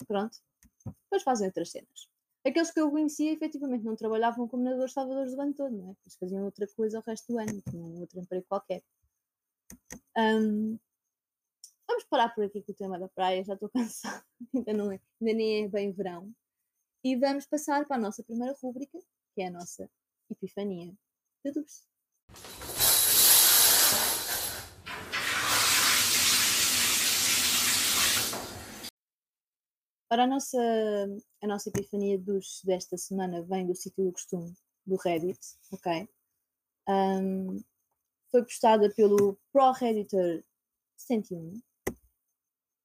Pronto. 0.07 0.37
Depois 0.85 1.23
fazem 1.23 1.47
outras 1.47 1.69
cenas. 1.69 2.09
Aqueles 2.45 2.71
que 2.71 2.79
eu 2.79 2.89
conhecia 2.89 3.33
efetivamente 3.33 3.83
não 3.83 3.95
trabalhavam 3.95 4.47
como 4.47 4.63
nadadores 4.63 4.93
salvadores 4.93 5.35
do 5.35 5.41
ano 5.41 5.53
todo, 5.53 5.75
não 5.75 5.89
é? 5.89 5.95
Eles 6.05 6.15
faziam 6.17 6.45
outra 6.45 6.65
coisa 6.67 6.99
o 6.99 7.01
resto 7.01 7.33
do 7.33 7.39
ano, 7.39 7.61
tinham 7.69 7.99
outro 7.99 8.19
emprego 8.19 8.45
qualquer. 8.47 8.81
Um, 10.17 10.79
vamos 11.85 12.05
parar 12.05 12.33
por 12.33 12.45
aqui 12.45 12.63
com 12.63 12.71
o 12.71 12.75
tema 12.75 12.97
da 12.97 13.09
praia, 13.09 13.43
já 13.43 13.53
estou 13.53 13.69
cansada, 13.69 14.25
ainda, 14.55 14.73
não 14.73 14.91
é, 14.91 15.01
ainda 15.19 15.33
nem 15.33 15.65
é 15.65 15.67
bem 15.67 15.91
verão. 15.91 16.33
E 17.03 17.17
vamos 17.17 17.45
passar 17.45 17.85
para 17.85 17.97
a 17.97 17.99
nossa 17.99 18.23
primeira 18.23 18.55
rúbrica, 18.61 18.97
que 19.35 19.41
é 19.41 19.47
a 19.47 19.51
nossa 19.51 19.89
Epifania 20.29 20.93
de 21.43 21.51
luz. 21.51 21.87
Ora, 30.09 30.23
a 30.23 30.27
nossa, 30.27 30.57
a 31.43 31.47
nossa 31.47 31.69
epifania 31.69 32.21
luz 32.25 32.61
desta 32.63 32.97
semana 32.97 33.43
vem 33.43 33.67
do 33.67 33.75
sítio 33.75 34.05
do 34.05 34.11
costume, 34.13 34.53
do 34.85 34.95
Reddit, 34.95 35.39
ok? 35.71 36.07
Um, 36.87 37.61
foi 38.31 38.43
postada 38.43 38.89
pelo 38.93 39.37
ProRedditor 39.51 40.43
101 40.95 41.61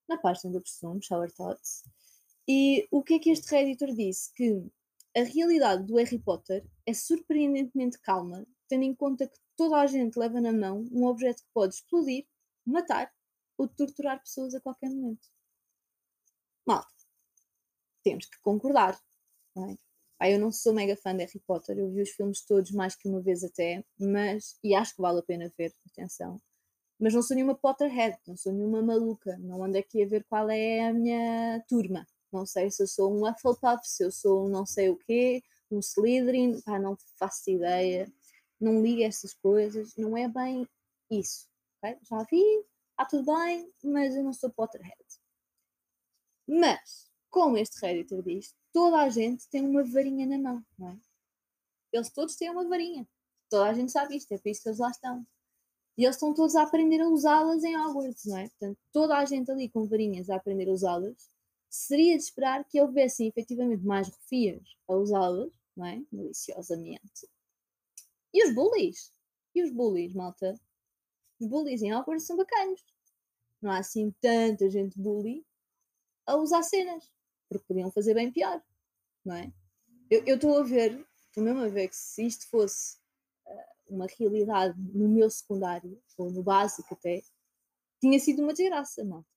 na 0.08 0.18
página 0.18 0.52
do 0.52 0.60
costume, 0.60 1.02
Shower 1.02 1.32
Thoughts. 1.32 1.84
E 2.48 2.88
o 2.90 3.02
que 3.04 3.14
é 3.14 3.18
que 3.20 3.30
este 3.30 3.50
Redditor 3.54 3.94
disse? 3.94 4.32
Que 4.34 4.66
a 5.16 5.22
realidade 5.22 5.84
do 5.84 5.96
Harry 5.96 6.18
Potter 6.18 6.66
é 6.86 6.94
surpreendentemente 6.94 7.98
calma, 8.00 8.46
tendo 8.68 8.84
em 8.84 8.94
conta 8.94 9.28
que 9.28 9.38
toda 9.56 9.76
a 9.76 9.86
gente 9.86 10.18
leva 10.18 10.40
na 10.40 10.52
mão 10.52 10.84
um 10.90 11.04
objeto 11.04 11.42
que 11.42 11.50
pode 11.52 11.74
explodir, 11.74 12.26
matar 12.64 13.12
ou 13.58 13.68
torturar 13.68 14.20
pessoas 14.20 14.54
a 14.54 14.60
qualquer 14.60 14.90
momento. 14.90 15.28
malta, 16.66 16.88
temos 18.02 18.26
que 18.26 18.40
concordar. 18.40 18.98
Não 19.54 19.70
é? 19.70 19.76
Ah, 20.18 20.30
eu 20.30 20.38
não 20.38 20.52
sou 20.52 20.72
mega 20.72 20.96
fã 20.96 21.14
de 21.16 21.24
Harry 21.24 21.40
Potter, 21.40 21.78
eu 21.78 21.90
vi 21.90 22.02
os 22.02 22.10
filmes 22.10 22.44
todos 22.44 22.70
mais 22.70 22.94
que 22.94 23.08
uma 23.08 23.20
vez 23.20 23.42
até, 23.42 23.84
mas, 23.98 24.56
e 24.62 24.74
acho 24.74 24.94
que 24.94 25.02
vale 25.02 25.18
a 25.18 25.22
pena 25.22 25.52
ver, 25.58 25.74
atenção. 25.90 26.40
Mas 26.98 27.12
não 27.12 27.22
sou 27.22 27.34
nenhuma 27.34 27.56
Potterhead, 27.56 28.16
não 28.26 28.36
sou 28.36 28.52
nenhuma 28.52 28.80
maluca, 28.82 29.36
não 29.38 29.64
ando 29.64 29.76
aqui 29.78 30.02
a 30.02 30.06
ver 30.06 30.24
qual 30.24 30.48
é 30.48 30.86
a 30.88 30.94
minha 30.94 31.60
turma. 31.68 32.06
Não 32.32 32.46
sei 32.46 32.70
se 32.70 32.82
eu 32.82 32.86
sou 32.86 33.12
um 33.12 33.28
Hufflepuff, 33.28 33.86
se 33.86 34.04
eu 34.04 34.10
sou 34.10 34.46
um 34.46 34.48
não 34.48 34.64
sei 34.64 34.88
o 34.88 34.96
quê, 34.96 35.42
um 35.70 35.80
Slytherin, 35.80 36.60
pá, 36.62 36.78
não 36.78 36.96
faço 37.18 37.50
ideia, 37.50 38.10
não 38.60 38.82
ligo 38.82 39.02
essas 39.02 39.34
coisas, 39.34 39.94
não 39.96 40.16
é 40.16 40.28
bem 40.28 40.66
isso. 41.10 41.48
Já 42.08 42.22
vi, 42.30 42.42
está 42.90 43.04
tudo 43.04 43.34
bem, 43.34 43.70
mas 43.82 44.14
eu 44.14 44.22
não 44.22 44.32
sou 44.32 44.50
Potterhead. 44.50 44.96
Mas, 46.46 47.10
como 47.28 47.56
este 47.56 47.78
Redditor 47.84 48.22
diz, 48.22 48.54
toda 48.72 48.98
a 48.98 49.08
gente 49.08 49.48
tem 49.48 49.66
uma 49.66 49.82
varinha 49.84 50.26
na 50.26 50.38
mão, 50.38 50.64
não 50.78 50.90
é? 50.90 50.98
Eles 51.92 52.10
todos 52.10 52.36
têm 52.36 52.50
uma 52.50 52.66
varinha. 52.68 53.06
Toda 53.50 53.68
a 53.68 53.74
gente 53.74 53.92
sabe 53.92 54.16
isto, 54.16 54.32
é 54.32 54.38
por 54.38 54.48
isso 54.48 54.62
que 54.62 54.68
eles 54.68 54.78
lá 54.78 54.90
estão. 54.90 55.26
E 55.96 56.04
eles 56.04 56.16
estão 56.16 56.32
todos 56.32 56.56
a 56.56 56.62
aprender 56.62 57.00
a 57.02 57.08
usá-las 57.08 57.62
em 57.64 57.76
Hogwarts, 57.76 58.24
não 58.24 58.38
é? 58.38 58.48
Portanto, 58.48 58.78
toda 58.92 59.18
a 59.18 59.24
gente 59.24 59.50
ali 59.50 59.68
com 59.68 59.86
varinhas 59.86 60.30
a 60.30 60.36
aprender 60.36 60.68
a 60.68 60.72
usá-las, 60.72 61.31
seria 61.72 62.18
de 62.18 62.24
esperar 62.24 62.64
que 62.68 62.78
houvessem 62.78 63.26
efetivamente 63.26 63.82
mais 63.82 64.06
refias 64.08 64.62
a 64.86 64.94
usá-las, 64.94 65.50
não 65.74 65.86
é? 65.86 66.04
Maliciosamente. 66.12 67.26
E 68.34 68.46
os 68.46 68.54
bullies? 68.54 69.10
E 69.54 69.62
os 69.62 69.70
bullies, 69.70 70.12
malta? 70.14 70.60
Os 71.40 71.46
bullies 71.46 71.80
em 71.80 71.94
Hogwarts 71.94 72.26
são 72.26 72.36
bacanos. 72.36 72.84
Não 73.62 73.70
há 73.70 73.78
assim 73.78 74.14
tanta 74.20 74.68
gente 74.68 74.98
bully 75.00 75.46
a 76.26 76.36
usar 76.36 76.62
cenas 76.62 77.10
porque 77.48 77.64
podiam 77.66 77.90
fazer 77.90 78.14
bem 78.14 78.30
pior, 78.30 78.62
não 79.24 79.36
é? 79.36 79.52
Eu 80.10 80.34
estou 80.34 80.58
a 80.58 80.62
ver, 80.62 81.06
estou 81.26 81.42
mesmo 81.42 81.60
a 81.60 81.68
ver 81.68 81.88
que 81.88 81.96
se 81.96 82.26
isto 82.26 82.48
fosse 82.48 82.98
uh, 83.46 83.94
uma 83.94 84.06
realidade 84.18 84.78
no 84.78 85.08
meu 85.08 85.30
secundário, 85.30 86.02
ou 86.18 86.30
no 86.30 86.42
básico 86.42 86.94
até, 86.94 87.22
tinha 87.98 88.18
sido 88.18 88.42
uma 88.42 88.52
desgraça, 88.52 89.04
malta. 89.04 89.31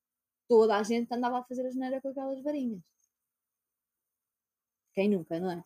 Toda 0.47 0.77
a 0.77 0.83
gente 0.83 1.11
andava 1.13 1.39
a 1.39 1.43
fazer 1.43 1.65
a 1.65 1.71
geneira 1.71 2.01
com 2.01 2.09
aquelas 2.09 2.41
varinhas. 2.41 2.81
Quem 4.93 5.09
nunca, 5.09 5.39
não 5.39 5.51
é? 5.51 5.63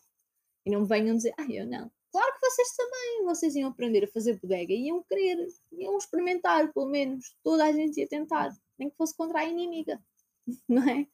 E 0.66 0.72
não 0.72 0.86
venham 0.86 1.16
dizer, 1.16 1.34
ah, 1.38 1.46
eu 1.50 1.66
não. 1.66 1.92
Claro 2.12 2.34
que 2.34 2.50
vocês 2.50 2.76
também, 2.76 3.24
vocês 3.26 3.56
iam 3.56 3.70
aprender 3.70 4.04
a 4.04 4.08
fazer 4.08 4.40
bodega, 4.40 4.74
iam 4.74 5.04
querer, 5.04 5.48
iam 5.74 5.98
experimentar, 5.98 6.74
pelo 6.74 6.88
menos. 6.88 7.36
Toda 7.44 7.66
a 7.66 7.72
gente 7.72 8.00
ia 8.00 8.08
tentar, 8.08 8.52
nem 8.78 8.90
que 8.90 8.96
fosse 8.98 9.16
contra 9.16 9.42
a 9.42 9.46
inimiga, 9.46 10.02
não 10.68 10.90
é? 10.90 11.08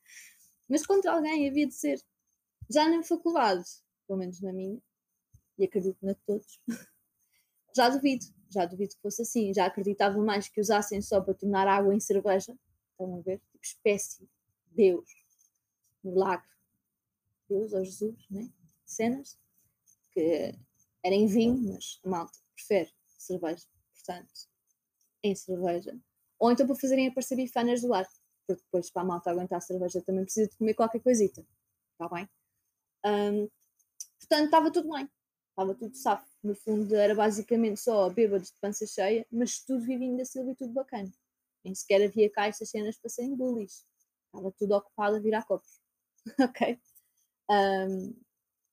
Mas 0.69 0.85
contra 0.85 1.11
alguém 1.11 1.49
havia 1.49 1.67
de 1.67 1.73
ser. 1.73 2.01
Já 2.69 2.87
na 2.87 3.03
faculdade, 3.03 3.63
pelo 4.07 4.19
menos 4.19 4.41
na 4.41 4.53
minha, 4.53 4.79
e 5.57 5.65
acredito 5.65 5.97
na 6.01 6.13
de 6.13 6.19
todos, 6.25 6.59
já 7.75 7.89
duvido. 7.89 8.25
Já 8.49 8.65
duvido 8.65 8.95
que 8.95 9.01
fosse 9.01 9.21
assim. 9.21 9.53
Já 9.53 9.65
acreditava 9.65 10.17
mais 10.19 10.47
que 10.47 10.61
usassem 10.61 11.01
só 11.01 11.19
para 11.19 11.33
tornar 11.33 11.67
água 11.67 11.93
em 11.93 11.99
cerveja. 11.99 12.57
Estão 12.91 13.17
a 13.17 13.21
ver? 13.21 13.41
Espécie. 13.67 14.29
Deus. 14.71 15.09
Milagre. 16.03 16.47
Deus 17.49 17.73
ou 17.73 17.83
Jesus, 17.83 18.29
né? 18.29 18.49
Cenas. 18.85 19.39
Que 20.11 20.55
era 21.03 21.15
em 21.15 21.27
vinho, 21.27 21.73
mas 21.73 21.99
a 22.03 22.09
malta 22.09 22.37
prefere 22.55 22.91
cerveja. 23.17 23.65
Portanto, 23.93 24.33
em 25.23 25.35
cerveja. 25.35 25.99
Ou 26.39 26.51
então 26.51 26.65
para 26.65 26.75
fazerem 26.75 27.07
aparecer 27.07 27.35
bifanas 27.35 27.81
do 27.81 27.93
ar 27.93 28.07
porque 28.45 28.61
depois 28.63 28.89
para 28.89 29.01
a 29.01 29.05
malta 29.05 29.31
aguentar 29.31 29.57
a 29.57 29.61
cerveja 29.61 30.01
também 30.01 30.23
precisa 30.23 30.47
de 30.47 30.57
comer 30.57 30.73
qualquer 30.73 30.99
coisita. 31.01 31.45
Está 31.93 32.07
bem? 32.13 32.29
Um, 33.05 33.49
portanto, 34.19 34.45
estava 34.45 34.71
tudo 34.71 34.91
bem. 34.91 35.09
Estava 35.49 35.73
tudo 35.73 35.95
safo. 35.95 36.27
No 36.43 36.55
fundo, 36.55 36.95
era 36.95 37.15
basicamente 37.15 37.79
só 37.79 38.09
bêbados 38.09 38.51
de 38.51 38.59
pança 38.59 38.85
cheia, 38.85 39.25
mas 39.31 39.59
tudo 39.59 39.85
vivinho 39.85 40.17
da 40.17 40.25
Silva 40.25 40.51
e 40.51 40.55
tudo 40.55 40.73
bacana. 40.73 41.11
Nem 41.65 41.73
sequer 41.73 42.03
havia 42.03 42.29
cá 42.29 42.45
estas 42.45 42.69
cenas 42.69 42.95
para 42.95 43.09
serem 43.09 43.35
bullies. 43.35 43.83
Estava 44.27 44.51
tudo 44.51 44.75
ocupado 44.75 45.15
a 45.15 45.19
virar 45.19 45.43
copos. 45.45 45.81
ok? 46.39 46.79
Um, 47.49 48.13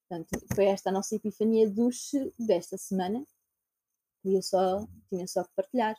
portanto, 0.07 0.47
foi 0.55 0.67
esta 0.67 0.91
a 0.91 0.93
nossa 0.93 1.17
epifania 1.17 1.71
duche 1.71 2.31
desta 2.39 2.77
semana. 2.77 3.27
Tinha 4.21 4.43
só, 4.43 4.87
tinha 5.09 5.27
só 5.27 5.43
que 5.43 5.55
partilhar. 5.57 5.97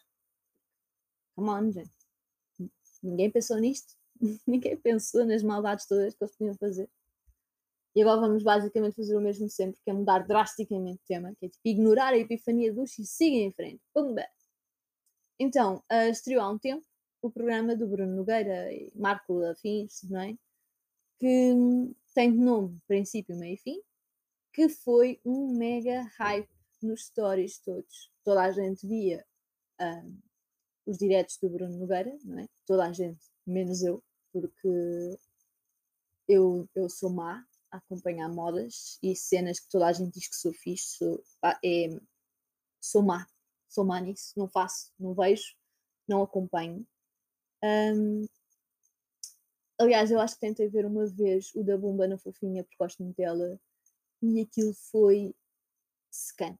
Come 1.35 1.49
on, 1.49 1.71
gente. 1.71 1.91
Ninguém 3.01 3.31
pensou 3.31 3.57
nisto. 3.57 3.95
Ninguém 4.45 4.77
pensou 4.77 5.25
nas 5.25 5.41
maldades 5.41 5.87
todas 5.87 6.13
que 6.13 6.23
eles 6.23 6.35
podiam 6.37 6.55
fazer. 6.55 6.89
E 7.95 8.01
agora 8.03 8.21
vamos 8.21 8.43
basicamente 8.43 8.95
fazer 8.95 9.17
o 9.17 9.21
mesmo 9.21 9.49
sempre, 9.49 9.79
que 9.83 9.89
é 9.89 9.93
mudar 9.93 10.27
drasticamente 10.27 10.99
de 10.99 11.05
tema, 11.07 11.33
que 11.35 11.47
é 11.47 11.49
tipo 11.49 11.67
ignorar 11.67 12.13
a 12.13 12.17
epifania 12.17 12.71
dos 12.71 12.97
e 12.99 13.05
seguir 13.05 13.41
em 13.41 13.51
frente. 13.51 13.81
Pumba! 13.93 14.27
Então, 15.43 15.83
uh, 15.91 16.09
estreou 16.09 16.41
há 16.41 16.49
um 16.49 16.57
tempo 16.57 16.85
o 17.21 17.29
programa 17.29 17.75
do 17.75 17.85
Bruno 17.85 18.15
Nogueira 18.15 18.71
e 18.71 18.93
Marco 18.95 19.43
Afins, 19.43 20.01
não 20.03 20.21
é? 20.21 20.37
Que 21.19 21.53
tem 22.15 22.31
de 22.31 22.37
nome 22.37 22.79
princípio, 22.87 23.35
meio 23.35 23.55
e 23.55 23.57
fim, 23.57 23.81
que 24.53 24.69
foi 24.69 25.19
um 25.25 25.53
mega 25.57 26.09
hype 26.17 26.49
nos 26.81 27.07
stories 27.07 27.59
todos. 27.59 28.09
Toda 28.23 28.43
a 28.43 28.51
gente 28.51 28.87
via 28.87 29.25
uh, 29.81 30.17
os 30.85 30.97
diretos 30.97 31.37
do 31.39 31.49
Bruno 31.49 31.77
Nogueira, 31.77 32.17
não 32.23 32.39
é? 32.39 32.47
Toda 32.65 32.85
a 32.85 32.93
gente, 32.93 33.25
menos 33.45 33.83
eu, 33.83 34.01
porque 34.31 35.17
eu, 36.25 36.69
eu 36.73 36.89
sou 36.89 37.09
má 37.09 37.45
a 37.69 37.79
acompanhar 37.79 38.29
modas 38.29 38.97
e 39.03 39.13
cenas 39.13 39.59
que 39.59 39.67
toda 39.67 39.87
a 39.87 39.91
gente 39.91 40.13
diz 40.13 40.29
que 40.29 40.37
sou 40.37 40.53
fixe, 40.53 40.97
sou, 40.97 41.21
é, 41.61 41.89
sou 42.79 43.01
má, 43.01 43.27
sou 43.73 43.83
má 43.83 43.99
nisso, 43.99 44.33
não 44.37 44.47
faço, 44.47 44.91
não 44.99 45.13
vejo, 45.13 45.55
não 46.07 46.21
acompanho. 46.21 46.85
Um, 47.63 48.25
aliás, 49.79 50.11
eu 50.11 50.19
acho 50.19 50.35
que 50.35 50.41
tentei 50.41 50.69
ver 50.69 50.85
uma 50.85 51.07
vez 51.07 51.53
o 51.55 51.63
da 51.63 51.77
Bomba 51.77 52.07
na 52.07 52.17
Fofinha, 52.17 52.63
porque 52.63 52.77
gosto 52.79 53.03
muito 53.03 53.17
dela, 53.17 53.59
e 54.21 54.41
aquilo 54.41 54.73
foi 54.91 55.35
secante. 56.11 56.59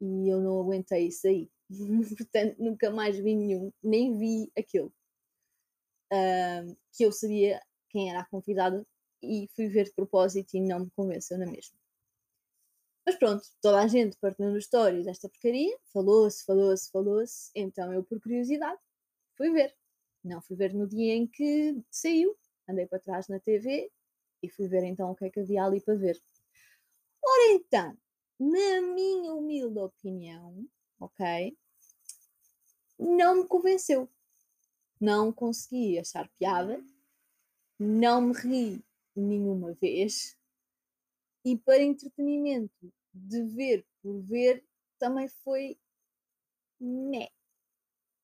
E 0.00 0.28
eu 0.28 0.40
não 0.40 0.60
aguentei 0.60 1.06
isso 1.08 1.26
aí. 1.28 1.50
portanto 2.16 2.58
nunca 2.58 2.90
mais 2.90 3.16
vi 3.16 3.34
nenhum, 3.34 3.72
nem 3.82 4.18
vi 4.18 4.50
aquele. 4.58 4.90
Uh, 6.12 6.76
que 6.92 7.04
eu 7.04 7.12
sabia 7.12 7.62
quem 7.88 8.10
era 8.10 8.20
a 8.20 8.26
convidada 8.26 8.84
e 9.22 9.48
fui 9.54 9.68
ver 9.68 9.84
de 9.84 9.92
propósito 9.92 10.56
e 10.56 10.60
não 10.60 10.80
me 10.80 10.90
convenceu 10.90 11.38
na 11.38 11.46
mesma. 11.46 11.79
Mas 13.06 13.16
pronto, 13.16 13.42
toda 13.60 13.80
a 13.80 13.86
gente 13.86 14.16
partilhando 14.18 14.58
histórias 14.58 15.04
desta 15.04 15.28
porcaria, 15.28 15.76
falou-se, 15.92 16.44
falou-se, 16.44 16.90
falou-se, 16.90 17.50
então 17.54 17.92
eu, 17.92 18.04
por 18.04 18.20
curiosidade, 18.20 18.78
fui 19.36 19.50
ver. 19.50 19.74
Não 20.22 20.40
fui 20.42 20.56
ver 20.56 20.74
no 20.74 20.86
dia 20.86 21.14
em 21.14 21.26
que 21.26 21.82
saiu, 21.90 22.36
andei 22.68 22.86
para 22.86 22.98
trás 22.98 23.28
na 23.28 23.40
TV 23.40 23.90
e 24.42 24.48
fui 24.48 24.68
ver 24.68 24.84
então 24.84 25.10
o 25.10 25.16
que 25.16 25.24
é 25.24 25.30
que 25.30 25.40
havia 25.40 25.64
ali 25.64 25.80
para 25.80 25.94
ver. 25.94 26.20
Ora 27.22 27.52
então, 27.52 27.96
na 28.38 28.80
minha 28.82 29.34
humilde 29.34 29.78
opinião, 29.78 30.66
ok? 30.98 31.56
Não 32.98 33.36
me 33.36 33.46
convenceu. 33.46 34.08
Não 35.00 35.32
consegui 35.32 35.98
achar 35.98 36.28
piada, 36.38 36.82
não 37.78 38.20
me 38.20 38.34
ri 38.34 38.84
nenhuma 39.16 39.72
vez 39.74 40.36
e 41.44 41.56
para 41.56 41.82
entretenimento 41.82 42.92
de 43.12 43.42
ver 43.44 43.86
por 44.02 44.20
ver 44.22 44.64
também 44.98 45.28
foi 45.28 45.78
né. 46.80 47.28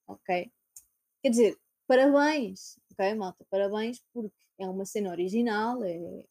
Ok? 0.06 0.52
Quer 1.22 1.30
dizer, 1.30 1.60
parabéns, 1.86 2.78
ok, 2.92 3.14
malta? 3.14 3.44
Parabéns 3.50 4.02
porque 4.12 4.34
é 4.58 4.68
uma 4.68 4.84
cena 4.84 5.10
original, 5.10 5.82
é, 5.84 6.24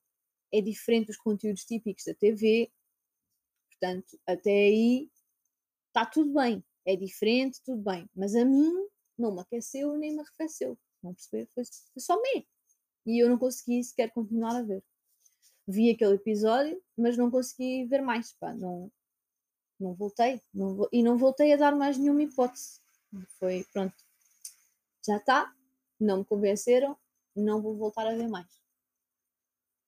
é 0.53 0.61
diferente 0.61 1.07
dos 1.07 1.17
conteúdos 1.17 1.65
típicos 1.65 2.05
da 2.05 2.13
TV, 2.13 2.71
portanto, 3.69 4.19
até 4.25 4.51
aí 4.51 5.09
está 5.87 6.05
tudo 6.05 6.33
bem, 6.33 6.63
é 6.85 6.95
diferente, 6.95 7.61
tudo 7.63 7.81
bem, 7.81 8.09
mas 8.15 8.35
a 8.35 8.45
mim 8.45 8.73
não 9.17 9.33
me 9.33 9.41
aqueceu 9.41 9.97
nem 9.97 10.13
me 10.13 10.21
arrefeceu. 10.21 10.77
Não 11.01 11.13
perceber? 11.13 11.47
Foi, 11.53 11.63
foi 11.65 12.01
só 12.01 12.19
me. 12.21 12.47
E 13.05 13.23
eu 13.23 13.29
não 13.29 13.37
consegui 13.37 13.83
sequer 13.83 14.11
continuar 14.11 14.55
a 14.55 14.63
ver. 14.63 14.83
Vi 15.67 15.89
aquele 15.89 16.15
episódio, 16.15 16.81
mas 16.97 17.17
não 17.17 17.31
consegui 17.31 17.85
ver 17.85 18.01
mais. 18.01 18.33
Pá, 18.33 18.53
não, 18.53 18.91
não 19.79 19.93
voltei. 19.93 20.41
Não, 20.53 20.87
e 20.91 21.01
não 21.03 21.17
voltei 21.17 21.53
a 21.53 21.57
dar 21.57 21.75
mais 21.75 21.97
nenhuma 21.97 22.23
hipótese. 22.23 22.79
Foi, 23.39 23.65
pronto. 23.73 23.95
Já 25.05 25.17
está. 25.17 25.53
Não 25.99 26.19
me 26.19 26.25
convenceram. 26.25 26.97
Não 27.35 27.61
vou 27.61 27.75
voltar 27.75 28.07
a 28.07 28.15
ver 28.15 28.27
mais. 28.27 28.47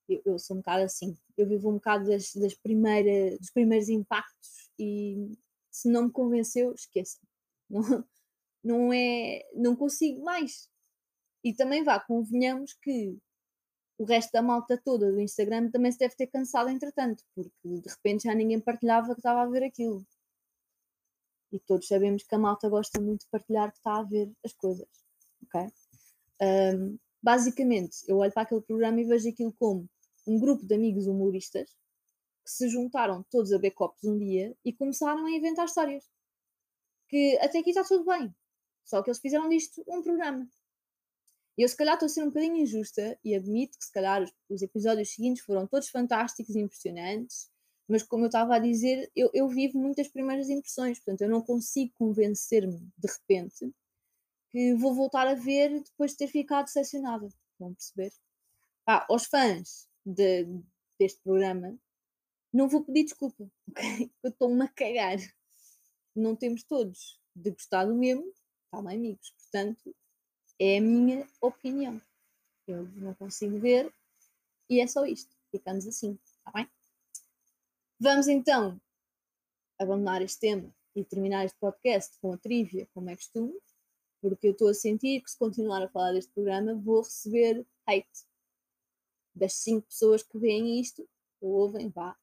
Eu, 0.09 0.21
eu 0.25 0.39
sou 0.39 0.55
um 0.55 0.59
bocado 0.59 0.83
assim. 0.83 1.17
Eu 1.37 1.47
vivo 1.47 1.69
um 1.69 1.75
bocado 1.75 2.07
das, 2.07 2.33
das 2.35 2.53
primeiras, 2.53 3.37
dos 3.39 3.51
primeiros 3.51 3.89
impactos 3.89 4.71
e 4.79 5.37
se 5.71 5.89
não 5.89 6.05
me 6.05 6.11
convenceu, 6.11 6.73
esqueça. 6.73 7.19
Não, 7.69 8.05
não 8.63 8.93
é, 8.93 9.45
não 9.53 9.75
consigo 9.75 10.23
mais. 10.23 10.69
E 11.43 11.53
também 11.53 11.83
vá, 11.83 11.99
convenhamos 11.99 12.73
que 12.73 13.17
o 13.97 14.05
resto 14.05 14.31
da 14.31 14.41
malta 14.41 14.79
toda 14.83 15.11
do 15.11 15.19
Instagram 15.19 15.71
também 15.71 15.91
se 15.91 15.97
deve 15.97 16.15
ter 16.15 16.27
cansado 16.27 16.69
entretanto, 16.69 17.23
porque 17.33 17.51
de 17.63 17.89
repente 17.89 18.23
já 18.23 18.35
ninguém 18.35 18.59
partilhava 18.59 19.13
que 19.13 19.19
estava 19.19 19.41
a 19.41 19.49
ver 19.49 19.63
aquilo. 19.63 20.05
E 21.51 21.59
todos 21.59 21.87
sabemos 21.87 22.23
que 22.23 22.35
a 22.35 22.37
malta 22.37 22.69
gosta 22.69 23.01
muito 23.01 23.21
de 23.21 23.29
partilhar 23.29 23.71
que 23.71 23.77
está 23.77 23.97
a 23.97 24.03
ver 24.03 24.31
as 24.45 24.53
coisas. 24.53 24.87
Ok? 25.43 25.67
Um, 26.41 26.99
basicamente, 27.23 27.97
eu 28.07 28.17
olho 28.17 28.31
para 28.31 28.43
aquele 28.43 28.61
programa 28.61 29.01
e 29.01 29.05
vejo 29.05 29.29
aquilo 29.29 29.53
como 29.53 29.89
um 30.27 30.39
grupo 30.39 30.65
de 30.65 30.75
amigos 30.75 31.07
humoristas 31.07 31.69
que 32.43 32.51
se 32.51 32.69
juntaram 32.69 33.23
todos 33.31 33.51
a 33.51 33.57
beber 33.57 33.71
copos 33.71 34.03
um 34.03 34.17
dia 34.17 34.55
e 34.63 34.73
começaram 34.73 35.25
a 35.25 35.31
inventar 35.31 35.65
histórias. 35.65 36.05
Que 37.09 37.37
até 37.39 37.59
aqui 37.59 37.69
está 37.69 37.83
tudo 37.83 38.05
bem. 38.05 38.33
Só 38.83 39.01
que 39.01 39.09
eles 39.09 39.19
fizeram 39.19 39.49
disto 39.49 39.83
um 39.87 40.01
programa. 40.01 40.47
E 41.57 41.63
eu, 41.63 41.69
se 41.69 41.75
calhar, 41.75 41.95
estou 41.95 42.05
a 42.05 42.09
ser 42.09 42.21
um 42.23 42.27
bocadinho 42.27 42.57
injusta 42.57 43.17
e 43.23 43.33
admito 43.35 43.77
que, 43.79 43.85
se 43.85 43.91
calhar, 43.91 44.21
os, 44.21 44.31
os 44.49 44.61
episódios 44.61 45.09
seguintes 45.09 45.43
foram 45.43 45.65
todos 45.65 45.89
fantásticos 45.89 46.55
e 46.55 46.59
impressionantes, 46.59 47.49
mas, 47.87 48.03
como 48.03 48.25
eu 48.25 48.27
estava 48.27 48.55
a 48.55 48.59
dizer, 48.59 49.09
eu, 49.15 49.29
eu 49.33 49.47
vivo 49.47 49.79
muitas 49.79 50.07
primeiras 50.09 50.49
impressões, 50.49 50.99
portanto, 50.99 51.21
eu 51.21 51.29
não 51.29 51.41
consigo 51.41 51.93
convencer-me 51.95 52.79
de 52.97 53.07
repente 53.07 53.73
que 54.51 54.73
vou 54.75 54.93
voltar 54.93 55.27
a 55.27 55.33
ver 55.33 55.81
depois 55.81 56.11
de 56.11 56.17
ter 56.17 56.27
ficado 56.27 56.65
decepcionada. 56.65 57.29
Vão 57.59 57.73
perceber? 57.73 58.11
Ah, 58.85 59.05
aos 59.09 59.25
fãs 59.25 59.87
de, 60.05 60.45
deste 60.99 61.21
programa, 61.21 61.77
não 62.53 62.67
vou 62.67 62.83
pedir 62.83 63.05
desculpa, 63.05 63.49
ok? 63.69 64.11
Eu 64.23 64.29
estou-me 64.29 64.63
a 64.63 64.67
cagar. 64.67 65.17
Não 66.15 66.35
temos 66.35 66.63
todos 66.63 67.19
de 67.35 67.51
gostar 67.51 67.85
do 67.85 67.95
mesmo, 67.95 68.27
está 68.65 68.81
bem, 68.81 68.97
amigos? 68.97 69.31
Portanto, 69.31 69.95
é 70.59 70.77
a 70.77 70.81
minha 70.81 71.27
opinião. 71.41 72.01
Eu 72.67 72.83
não 72.95 73.13
consigo 73.13 73.59
ver 73.59 73.91
e 74.69 74.79
é 74.79 74.87
só 74.87 75.05
isto. 75.05 75.35
Ficamos 75.51 75.87
assim, 75.87 76.19
está 76.23 76.51
bem? 76.51 76.67
Vamos 77.99 78.27
então 78.27 78.79
abandonar 79.79 80.21
este 80.21 80.39
tema 80.39 80.73
e 80.95 81.03
terminar 81.03 81.45
este 81.45 81.57
podcast 81.59 82.17
com 82.19 82.33
a 82.33 82.37
trivia, 82.37 82.87
como 82.93 83.09
é 83.09 83.15
costume, 83.15 83.53
porque 84.21 84.47
eu 84.47 84.51
estou 84.51 84.67
a 84.69 84.73
sentir 84.73 85.21
que 85.21 85.31
se 85.31 85.37
continuar 85.37 85.83
a 85.83 85.87
falar 85.87 86.13
deste 86.13 86.31
programa 86.31 86.75
vou 86.75 87.01
receber 87.01 87.65
hate 87.85 88.25
das 89.33 89.53
cinco 89.53 89.87
pessoas 89.87 90.23
que 90.23 90.37
veem 90.37 90.79
isto, 90.79 91.07
ou 91.39 91.51
ouvem, 91.51 91.89
vá. 91.89 92.17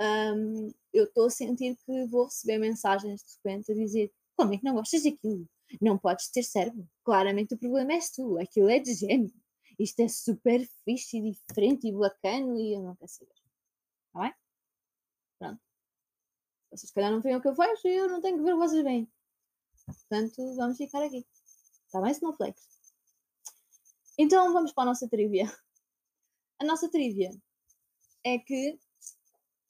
Um, 0.00 0.72
eu 0.92 1.04
estou 1.04 1.26
a 1.26 1.30
sentir 1.30 1.76
que 1.76 2.06
vou 2.06 2.24
receber 2.24 2.58
mensagens 2.58 3.22
de 3.22 3.36
repente 3.36 3.70
a 3.70 3.74
dizer 3.74 4.12
como 4.34 4.54
é 4.54 4.58
que 4.58 4.64
não 4.64 4.74
gostas 4.74 5.04
daquilo? 5.04 5.46
Não 5.80 5.98
podes 5.98 6.28
ter 6.30 6.42
cérebro. 6.42 6.88
Claramente 7.04 7.54
o 7.54 7.58
problema 7.58 7.92
és 7.92 8.10
tu. 8.10 8.38
Aquilo 8.38 8.68
é 8.68 8.78
de 8.78 8.94
gênio. 8.94 9.32
Isto 9.78 10.00
é 10.00 10.08
super 10.08 10.66
fixe 10.84 11.18
e 11.18 11.32
diferente 11.32 11.88
e 11.88 11.92
bacana 11.92 12.58
e 12.58 12.74
eu 12.76 12.82
não 12.82 12.96
quero 12.96 13.10
saber. 13.10 13.32
Está 14.06 14.20
bem? 14.20 14.34
Pronto. 15.38 15.60
Vocês 16.70 16.88
se 16.88 16.94
calhar 16.94 17.10
não 17.10 17.20
veem 17.20 17.36
o 17.36 17.40
que 17.40 17.48
eu 17.48 17.54
faço 17.54 17.88
e 17.88 17.94
eu 17.94 18.08
não 18.08 18.20
tenho 18.20 18.38
que 18.38 18.44
ver 18.44 18.54
o 18.54 18.60
que 18.60 18.68
vocês 18.68 18.84
veem. 18.84 19.10
Portanto, 19.86 20.54
vamos 20.56 20.76
ficar 20.76 21.02
aqui. 21.02 21.26
Está 21.86 22.00
bem, 22.00 22.12
Snowflakes? 22.12 22.62
Então 24.18 24.52
vamos 24.52 24.72
para 24.72 24.84
a 24.84 24.86
nossa 24.86 25.08
trivia. 25.08 25.46
A 26.60 26.64
nossa 26.64 26.90
trivia 26.90 27.30
é 28.22 28.38
que 28.38 28.78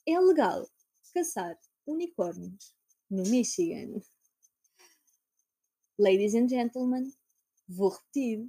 é 0.06 0.18
legal 0.18 0.68
caçar 1.14 1.56
unicórnios 1.86 2.74
no 3.08 3.22
Michigan. 3.22 4.00
Ladies 6.00 6.34
and 6.34 6.48
gentlemen, 6.48 7.12
vou 7.68 7.90
repetir: 7.90 8.48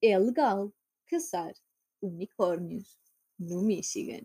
é 0.00 0.16
legal 0.16 0.72
caçar 1.08 1.52
unicórnios 2.00 2.96
no 3.36 3.62
Michigan. 3.62 4.24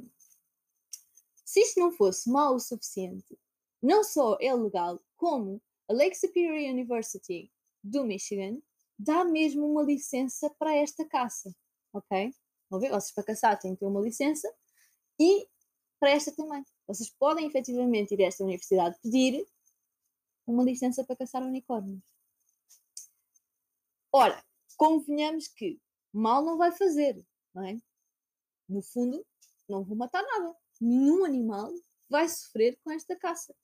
Se 1.43 1.61
isto 1.61 1.79
não 1.79 1.91
fosse 1.91 2.29
mal 2.29 2.53
o 2.53 2.59
suficiente, 2.59 3.39
não 3.81 4.03
só 4.03 4.37
é 4.39 4.53
legal, 4.53 5.01
como 5.17 5.59
a 5.89 5.93
Lake 5.93 6.15
Superior 6.15 6.71
University 6.71 7.51
do 7.83 8.03
Michigan 8.03 8.61
dá 8.99 9.25
mesmo 9.25 9.67
uma 9.67 9.81
licença 9.81 10.47
para 10.59 10.75
esta 10.75 11.03
caça, 11.05 11.51
ok? 11.91 12.35
Vão 12.69 12.79
ver? 12.79 12.91
Vocês 12.91 13.11
para 13.15 13.23
caçar 13.23 13.59
têm 13.59 13.73
que 13.73 13.79
ter 13.79 13.87
uma 13.87 13.99
licença 13.99 14.47
e 15.19 15.49
para 15.99 16.11
esta 16.11 16.31
também. 16.31 16.63
Vocês 16.85 17.09
podem 17.09 17.47
efetivamente 17.47 18.13
ir 18.13 18.21
a 18.21 18.27
esta 18.27 18.43
universidade 18.43 18.95
pedir 19.01 19.43
uma 20.45 20.63
licença 20.63 21.03
para 21.03 21.15
caçar 21.15 21.41
unicórnios. 21.41 22.12
Ora, 24.15 24.45
convenhamos 24.77 25.47
que 25.47 25.81
mal 26.13 26.45
não 26.45 26.55
vai 26.55 26.71
fazer, 26.71 27.25
não 27.51 27.65
é? 27.65 27.79
No 28.69 28.83
fundo, 28.83 29.25
não 29.67 29.83
vou 29.83 29.97
matar 29.97 30.21
nada. 30.21 30.55
Nenhum 30.79 31.25
animal 31.25 31.73
vai 32.07 32.29
sofrer 32.29 32.77
com 32.83 32.91
esta 32.91 33.15
caça, 33.15 33.55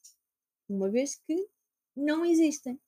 uma 0.67 0.89
vez 0.89 1.15
que 1.27 1.47
não 1.95 2.25
existem. 2.25 2.81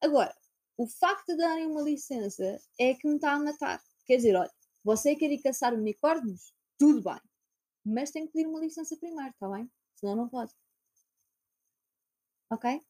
Agora, 0.00 0.36
o 0.76 0.88
facto 0.88 1.26
de 1.28 1.36
darem 1.36 1.68
uma 1.68 1.80
licença 1.80 2.60
é 2.76 2.92
que 2.94 3.06
me 3.06 3.14
está 3.14 3.34
a 3.34 3.38
matar. 3.38 3.80
Quer 4.04 4.16
dizer, 4.16 4.34
olha, 4.34 4.52
você 4.82 5.14
quer 5.14 5.30
ir 5.30 5.40
caçar 5.40 5.72
unicórnios? 5.74 6.52
Tudo 6.76 7.00
bem. 7.02 7.20
Mas 7.84 8.10
tem 8.10 8.26
que 8.26 8.32
pedir 8.32 8.48
uma 8.48 8.58
licença 8.58 8.96
primeiro, 8.96 9.30
está 9.30 9.48
bem? 9.48 9.70
Senão 9.94 10.16
não 10.16 10.28
pode. 10.28 10.52
Ok? 12.50 12.84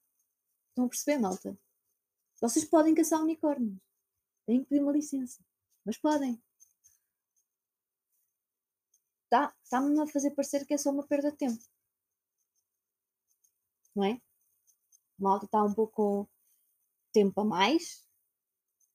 Estão 0.71 0.87
a 0.87 0.89
perceber, 0.89 1.19
malta? 1.19 1.59
Vocês 2.45 2.67
podem 2.67 2.95
caçar 2.95 3.23
unicórnios. 3.23 3.79
Têm 4.47 4.61
que 4.61 4.69
pedir 4.69 4.83
uma 4.83 4.93
licença. 4.93 5.43
Mas 5.83 5.97
podem. 5.97 6.39
Está-me 9.25 9.99
a 9.99 10.07
fazer 10.07 10.31
parecer 10.33 10.67
que 10.67 10.75
é 10.75 10.77
só 10.77 10.91
uma 10.91 11.07
perda 11.07 11.31
de 11.31 11.39
tempo. 11.39 11.59
Não 13.97 14.05
é? 14.05 14.21
malta 15.19 15.47
está 15.47 15.65
um 15.65 15.73
pouco 15.73 16.29
tempo 17.15 17.41
a 17.41 17.45
mais 17.47 18.07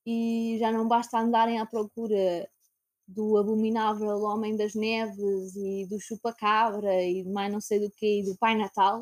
e 0.05 0.57
já 0.59 0.71
não 0.71 0.87
basta 0.87 1.17
andarem 1.17 1.59
à 1.59 1.65
procura 1.65 2.47
do 3.07 3.35
abominável 3.35 4.21
Homem 4.21 4.55
das 4.55 4.75
Neves 4.75 5.55
e 5.55 5.87
do 5.87 5.99
Chupacabra 5.99 7.03
e 7.03 7.23
mais 7.23 7.51
não 7.51 7.61
sei 7.61 7.79
do 7.79 7.89
que, 7.89 8.19
e 8.19 8.25
do 8.25 8.37
Pai 8.37 8.55
Natal. 8.55 9.01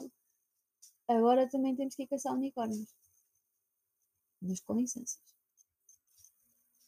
Agora 1.05 1.49
também 1.49 1.75
temos 1.75 1.95
que 1.95 2.07
caçar 2.07 2.33
unicórnios 2.33 2.95
com 4.65 4.73
licenças. 4.73 5.19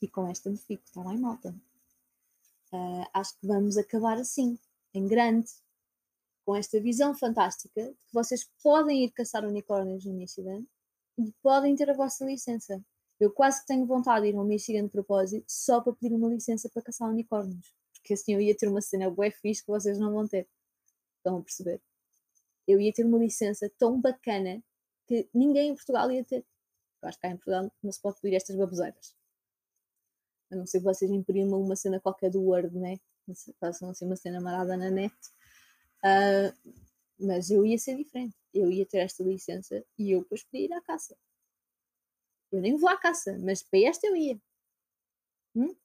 E 0.01 0.07
com 0.07 0.27
esta 0.27 0.49
me 0.49 0.57
fico, 0.57 0.83
está 0.85 1.03
bem, 1.03 1.17
malta? 1.17 1.53
Uh, 2.71 3.05
acho 3.13 3.37
que 3.39 3.47
vamos 3.47 3.77
acabar 3.77 4.17
assim, 4.17 4.57
em 4.93 5.07
grande, 5.07 5.49
com 6.45 6.55
esta 6.55 6.79
visão 6.79 7.15
fantástica 7.15 7.83
de 7.83 7.91
que 7.91 8.13
vocês 8.13 8.49
podem 8.63 9.03
ir 9.03 9.11
caçar 9.11 9.45
unicórnios 9.45 10.05
no 10.05 10.13
Michigan 10.13 10.63
e 11.17 11.31
podem 11.41 11.75
ter 11.75 11.89
a 11.89 11.93
vossa 11.93 12.25
licença. 12.25 12.83
Eu 13.19 13.31
quase 13.31 13.61
que 13.61 13.67
tenho 13.67 13.85
vontade 13.85 14.25
de 14.25 14.31
ir 14.31 14.37
ao 14.37 14.45
Michigan 14.45 14.83
de 14.83 14.89
propósito 14.89 15.45
só 15.47 15.81
para 15.81 15.93
pedir 15.93 16.15
uma 16.15 16.29
licença 16.29 16.69
para 16.69 16.81
caçar 16.81 17.09
unicórnios. 17.09 17.73
Porque 17.93 18.13
assim 18.13 18.33
eu 18.33 18.41
ia 18.41 18.55
ter 18.55 18.67
uma 18.67 18.81
cena 18.81 19.11
bué 19.11 19.29
fixe 19.29 19.61
que 19.61 19.71
vocês 19.71 19.99
não 19.99 20.13
vão 20.13 20.27
ter. 20.27 20.47
Estão 21.17 21.37
a 21.37 21.41
perceber? 21.43 21.81
Eu 22.65 22.79
ia 22.79 22.93
ter 22.93 23.05
uma 23.05 23.17
licença 23.17 23.69
tão 23.77 23.99
bacana 23.99 24.63
que 25.05 25.27
ninguém 25.33 25.71
em 25.71 25.75
Portugal 25.75 26.09
ia 26.11 26.23
ter. 26.23 26.45
Acho 27.01 27.17
que 27.17 27.21
cá 27.21 27.29
em 27.29 27.37
Portugal 27.37 27.71
não 27.81 27.91
se 27.91 28.01
pode 28.01 28.19
pedir 28.19 28.35
estas 28.35 28.55
baboseiras. 28.55 29.15
A 30.51 30.55
não 30.55 30.65
ser 30.65 30.79
que 30.79 30.85
vocês 30.85 31.09
imprimam 31.11 31.61
uma 31.61 31.75
cena 31.75 31.99
qualquer 31.99 32.31
do 32.31 32.41
Word, 32.41 32.75
né? 32.77 32.99
Façam 33.59 33.89
assim 33.89 34.05
uma 34.05 34.15
cena 34.15 34.41
marada 34.41 34.75
na 34.75 34.89
net. 34.89 35.15
Uh, 36.03 36.73
mas 37.19 37.49
eu 37.51 37.65
ia 37.65 37.77
ser 37.77 37.95
diferente. 37.95 38.35
Eu 38.53 38.71
ia 38.71 38.85
ter 38.85 38.99
esta 38.99 39.23
licença 39.23 39.83
e 39.97 40.11
eu 40.11 40.21
depois 40.21 40.43
podia 40.43 40.65
ir 40.65 40.73
à 40.73 40.81
caça. 40.81 41.15
Eu 42.51 42.61
nem 42.61 42.75
vou 42.77 42.89
à 42.89 42.97
caça, 42.97 43.37
mas 43.39 43.61
para 43.61 43.79
esta 43.79 44.07
eu 44.07 44.15
ia. 44.15 44.41
Hum? 45.55 45.75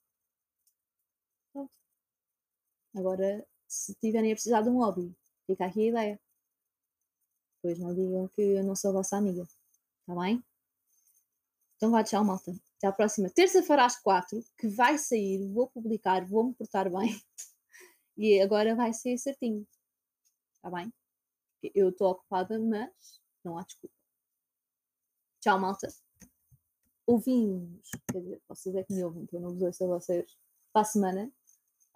Pronto. 1.53 1.70
Agora, 2.96 3.46
se 3.68 3.94
tiverem 3.96 4.33
a 4.33 4.35
precisar 4.35 4.62
de 4.62 4.70
um 4.70 4.79
hobby, 4.79 5.14
fica 5.46 5.66
aqui 5.66 5.83
a 5.83 5.88
ideia. 5.88 6.20
Depois 7.57 7.79
não 7.79 7.94
digam 7.94 8.29
que 8.29 8.40
eu 8.40 8.64
não 8.64 8.77
sou 8.77 8.90
a 8.90 8.94
vossa 8.94 9.16
amiga. 9.16 9.42
Está 9.42 10.14
bem? 10.20 10.42
Então 11.77 11.91
vá, 11.91 12.03
tchau, 12.03 12.25
malta. 12.25 12.55
Até 12.79 12.87
à 12.87 12.93
próxima 12.93 13.31
terça-feira 13.31 13.85
às 13.85 13.97
quatro, 14.01 14.43
que 14.59 14.69
vai 14.69 14.99
sair, 14.99 15.47
vou 15.53 15.69
publicar, 15.69 16.25
vou 16.25 16.45
me 16.45 16.55
portar 16.55 16.91
bem. 16.91 17.15
E 18.17 18.41
agora 18.41 18.77
vai 18.77 18.93
ser 18.93 19.19
certinho. 19.19 19.67
Está 20.55 20.71
bem? 20.71 20.93
Eu 21.75 21.89
estou 21.89 22.13
ocupada, 22.13 22.61
mas 22.61 23.21
não 23.43 23.59
há 23.59 23.65
desculpa. 23.65 23.97
Tchau, 25.41 25.59
malta. 25.59 25.89
Ouvimos, 27.07 27.91
quer 28.11 28.21
dizer, 28.21 28.43
vocês 28.49 28.75
é 28.77 28.85
que 28.85 28.95
me 28.95 29.03
ouvem, 29.05 29.27
que 29.27 29.35
eu 29.35 29.41
não 29.41 29.51
vos 29.51 29.63
ouço 29.63 29.83
a 29.85 29.99
vocês, 29.99 30.39
para 30.73 30.83
a 30.83 30.85
semana. 30.85 31.33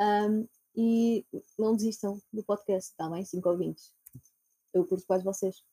Um, 0.01 0.49
e 0.77 1.25
não 1.59 1.75
desistam 1.75 2.21
do 2.33 2.45
podcast, 2.45 2.91
está 2.91 3.09
bem? 3.09 3.25
5 3.25 3.49
ouvintes. 3.49 3.93
Eu 4.73 4.85
curto 4.87 5.07
quase 5.07 5.25
vocês. 5.25 5.65